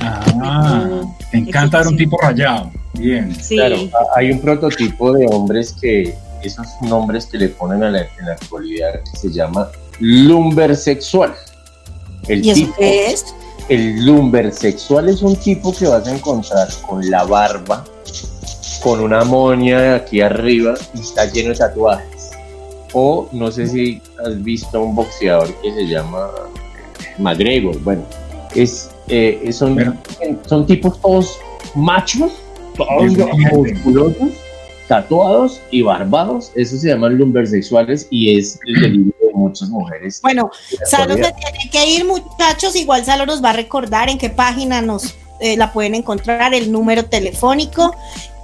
Ah, 0.00 1.02
te 1.30 1.38
encanta 1.38 1.78
ver 1.78 1.88
un 1.88 1.96
tipo 1.96 2.18
rayado. 2.18 2.70
Bien. 2.94 3.34
Claro, 3.48 3.76
hay 4.16 4.32
un 4.32 4.40
prototipo 4.40 5.12
de 5.12 5.26
hombres 5.30 5.76
que 5.80 6.14
esos 6.42 6.66
nombres 6.82 7.26
que 7.26 7.38
le 7.38 7.48
ponen 7.48 7.82
a 7.82 7.90
la, 7.90 8.00
en 8.00 8.26
la 8.26 8.32
actualidad 8.32 9.02
que 9.04 9.18
se 9.18 9.30
llama 9.30 9.68
lumbersexual. 9.98 11.34
El 12.28 12.44
¿Y 12.44 12.50
eso 12.50 12.74
qué 12.78 13.10
es? 13.10 13.34
El 13.70 14.04
lumbersexual 14.04 15.08
es 15.08 15.22
un 15.22 15.36
tipo 15.36 15.72
que 15.72 15.86
vas 15.86 16.04
a 16.04 16.12
encontrar 16.12 16.66
con 16.88 17.08
la 17.08 17.22
barba, 17.22 17.84
con 18.82 18.98
una 18.98 19.22
moña 19.22 19.94
aquí 19.94 20.20
arriba 20.20 20.74
y 20.92 21.00
está 21.00 21.26
lleno 21.26 21.50
de 21.50 21.54
tatuajes. 21.54 22.32
O 22.94 23.28
no 23.30 23.48
sé 23.52 23.68
si 23.68 24.02
has 24.26 24.42
visto 24.42 24.82
un 24.82 24.96
boxeador 24.96 25.54
que 25.62 25.72
se 25.72 25.86
llama 25.86 26.30
McGregor. 27.18 27.80
Bueno, 27.82 28.02
es, 28.56 28.90
eh, 29.06 29.48
son, 29.52 29.96
son 30.46 30.66
tipos 30.66 31.00
todos 31.00 31.38
machos, 31.76 32.32
todos 32.76 33.16
musculosos 33.52 34.30
tatuados 34.88 35.60
y 35.70 35.82
barbados, 35.82 36.50
eso 36.56 36.76
se 36.76 36.88
llaman 36.88 37.16
lumbersexuales 37.16 38.08
y 38.10 38.36
es 38.36 38.58
el 38.66 38.80
delirio 38.80 39.14
de 39.30 39.38
muchas 39.38 39.68
mujeres. 39.68 40.20
Bueno, 40.22 40.50
Salo 40.86 41.14
se 41.14 41.32
tiene 41.32 41.70
que 41.70 41.86
ir, 41.86 42.04
muchachos. 42.04 42.76
Igual 42.76 43.04
Salo 43.04 43.26
nos 43.26 43.42
va 43.42 43.50
a 43.50 43.54
recordar 43.54 44.08
en 44.08 44.18
qué 44.18 44.30
página 44.30 44.82
nos 44.82 45.14
eh, 45.40 45.56
la 45.56 45.72
pueden 45.72 45.94
encontrar, 45.94 46.54
el 46.54 46.70
número 46.70 47.06
telefónico. 47.06 47.94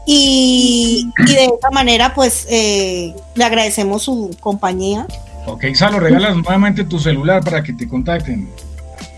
Y, 0.07 1.11
de 1.27 1.47
esta 1.47 1.71
manera, 1.71 2.15
pues 2.15 2.47
eh, 2.49 3.15
le 3.35 3.45
agradecemos 3.45 4.05
su 4.05 4.31
compañía. 4.41 5.07
Ok, 5.47 5.65
Salo, 5.75 6.01
regalas 6.01 6.37
nuevamente 6.37 6.85
tu 6.85 6.99
celular 6.99 7.43
para 7.43 7.63
que 7.63 7.73
te 7.73 7.89
contacten. 7.89 8.49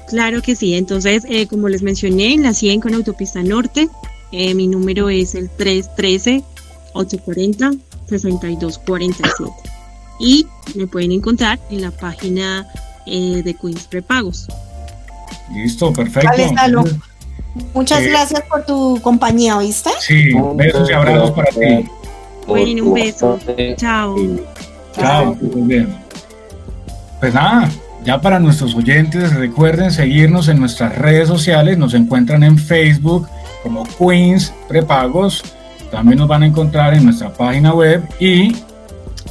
Claro 0.09 0.41
que 0.41 0.57
sí, 0.57 0.75
entonces, 0.75 1.25
eh, 1.29 1.47
como 1.47 1.69
les 1.69 1.83
mencioné, 1.83 2.33
en 2.33 2.43
la 2.43 2.55
100 2.55 2.81
con 2.81 2.95
Autopista 2.95 3.43
Norte, 3.43 3.89
mi 4.31 4.67
número 4.67 5.09
es 5.09 5.35
el 5.35 5.49
313 5.51 6.45
840-6247. 6.99 9.68
Y 10.19 10.47
me 10.75 10.87
pueden 10.87 11.13
encontrar 11.13 11.59
en 11.71 11.83
la 11.83 11.91
página 11.91 12.67
eh, 13.07 13.43
de 13.45 13.55
Queens 13.55 13.85
Prepagos. 13.85 14.49
Listo, 15.53 15.93
perfecto. 15.93 16.31
Muchas 17.75 18.03
eh, 18.03 18.11
gracias 18.11 18.43
por 18.43 18.65
tu 18.65 19.01
compañía, 19.03 19.57
¿oíste? 19.57 19.91
Sí, 20.01 20.33
besos 20.55 20.89
y 20.91 20.93
abrazos 20.93 21.31
para 21.33 21.51
ti. 21.51 21.89
Bueno, 22.47 22.85
un 22.85 22.95
beso. 22.95 23.39
Chao. 23.77 24.17
Chao, 24.93 25.35
muy 25.35 25.63
bien. 25.63 25.95
Pues 27.21 27.35
nada, 27.35 27.69
ya 28.05 28.21
para 28.21 28.39
nuestros 28.39 28.75
oyentes, 28.75 29.35
recuerden 29.35 29.91
seguirnos 29.91 30.49
en 30.49 30.59
nuestras 30.59 30.97
redes 30.97 31.29
sociales. 31.29 31.79
Nos 31.79 31.95
encuentran 31.95 32.43
en 32.43 32.59
Facebook 32.59 33.29
como 33.63 33.85
Queens 33.99 34.53
Prepagos 34.69 35.43
también 35.91 36.19
nos 36.19 36.29
van 36.29 36.43
a 36.43 36.47
encontrar 36.47 36.95
en 36.95 37.05
nuestra 37.05 37.33
página 37.33 37.73
web 37.73 38.03
y 38.21 38.55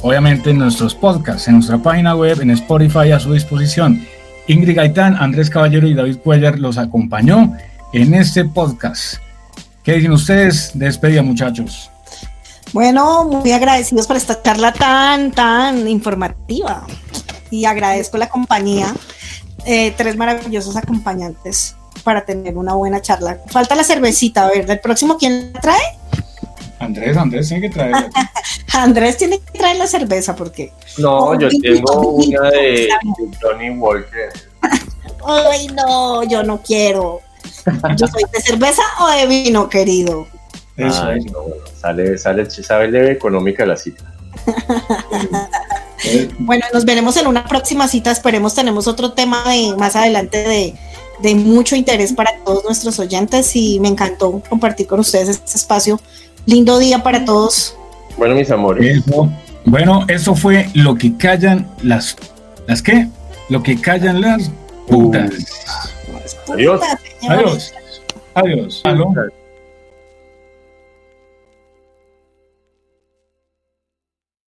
obviamente 0.02 0.50
en 0.50 0.58
nuestros 0.58 0.94
podcasts, 0.94 1.48
en 1.48 1.54
nuestra 1.54 1.78
página 1.78 2.14
web, 2.14 2.40
en 2.40 2.50
Spotify 2.50 3.12
a 3.12 3.20
su 3.20 3.32
disposición. 3.32 4.06
Ingrid 4.46 4.76
Gaitán, 4.76 5.16
Andrés 5.16 5.50
Caballero 5.50 5.86
y 5.86 5.94
David 5.94 6.18
Cuellar 6.18 6.58
los 6.58 6.78
acompañó 6.78 7.56
en 7.92 8.14
este 8.14 8.44
podcast. 8.44 9.16
¿Qué 9.82 9.94
dicen 9.94 10.12
ustedes? 10.12 10.72
Despedida, 10.74 11.22
muchachos. 11.22 11.90
Bueno, 12.72 13.24
muy 13.24 13.52
agradecidos 13.52 14.06
por 14.06 14.16
esta 14.16 14.42
charla 14.42 14.72
tan, 14.72 15.32
tan 15.32 15.88
informativa. 15.88 16.86
Y 17.50 17.64
agradezco 17.64 18.18
la 18.18 18.28
compañía. 18.28 18.94
Eh, 19.64 19.94
tres 19.96 20.16
maravillosos 20.16 20.76
acompañantes 20.76 21.76
para 22.04 22.24
tener 22.24 22.56
una 22.56 22.74
buena 22.74 23.00
charla. 23.00 23.38
Falta 23.48 23.74
la 23.74 23.84
cervecita, 23.84 24.44
a 24.44 24.48
ver, 24.48 24.70
¿el 24.70 24.80
próximo 24.80 25.16
quién 25.18 25.52
la 25.52 25.60
trae? 25.60 25.97
Andrés, 26.88 27.16
Andrés 27.18 27.48
tiene 27.48 27.68
que 27.68 27.74
traer. 27.74 27.94
Andrés 28.72 29.18
tiene 29.18 29.40
que 29.40 29.58
traer 29.58 29.76
la 29.76 29.86
cerveza 29.86 30.34
porque. 30.34 30.72
No, 30.96 31.38
yo 31.38 31.48
tengo 31.60 32.12
una 32.12 32.50
de, 32.50 32.88
Johnny 33.42 33.70
Walker. 33.70 34.30
Ay, 35.26 35.66
no, 35.68 36.24
yo 36.24 36.42
no 36.42 36.62
quiero. 36.62 37.20
Yo 37.96 38.06
soy 38.06 38.22
de 38.32 38.40
cerveza 38.40 38.82
o 39.00 39.10
de 39.10 39.26
vino, 39.26 39.68
querido. 39.68 40.26
Ay, 40.78 41.20
no, 41.26 41.44
sale, 41.78 42.16
sale, 42.16 42.48
sale 42.48 43.12
económica 43.12 43.66
la 43.66 43.76
cita. 43.76 44.10
bueno, 46.38 46.64
nos 46.72 46.86
veremos 46.86 47.18
en 47.18 47.26
una 47.26 47.44
próxima 47.44 47.86
cita. 47.86 48.10
Esperemos 48.10 48.54
tenemos 48.54 48.88
otro 48.88 49.12
tema 49.12 49.44
de 49.46 49.76
más 49.76 49.94
adelante 49.94 50.38
de, 50.38 50.74
de 51.20 51.34
mucho 51.34 51.76
interés 51.76 52.14
para 52.14 52.38
todos 52.44 52.64
nuestros 52.64 52.98
oyentes 52.98 53.54
y 53.56 53.78
me 53.80 53.88
encantó 53.88 54.42
compartir 54.48 54.86
con 54.86 55.00
ustedes 55.00 55.28
este 55.28 55.56
espacio 55.56 56.00
Lindo 56.48 56.78
día 56.78 57.02
para 57.02 57.26
todos. 57.26 57.76
Bueno, 58.16 58.34
mis 58.34 58.50
amores. 58.50 59.04
bueno, 59.66 60.06
eso 60.08 60.34
fue 60.34 60.70
lo 60.72 60.94
que 60.94 61.14
callan 61.14 61.68
las. 61.82 62.16
¿Las 62.66 62.80
qué? 62.80 63.06
Lo 63.50 63.62
que 63.62 63.78
callan 63.78 64.22
las 64.22 64.50
putas. 64.86 65.30
Adiós. 66.50 66.80
Adiós. 67.28 67.74
Adiós. 68.34 68.80
Adiós. 68.84 69.32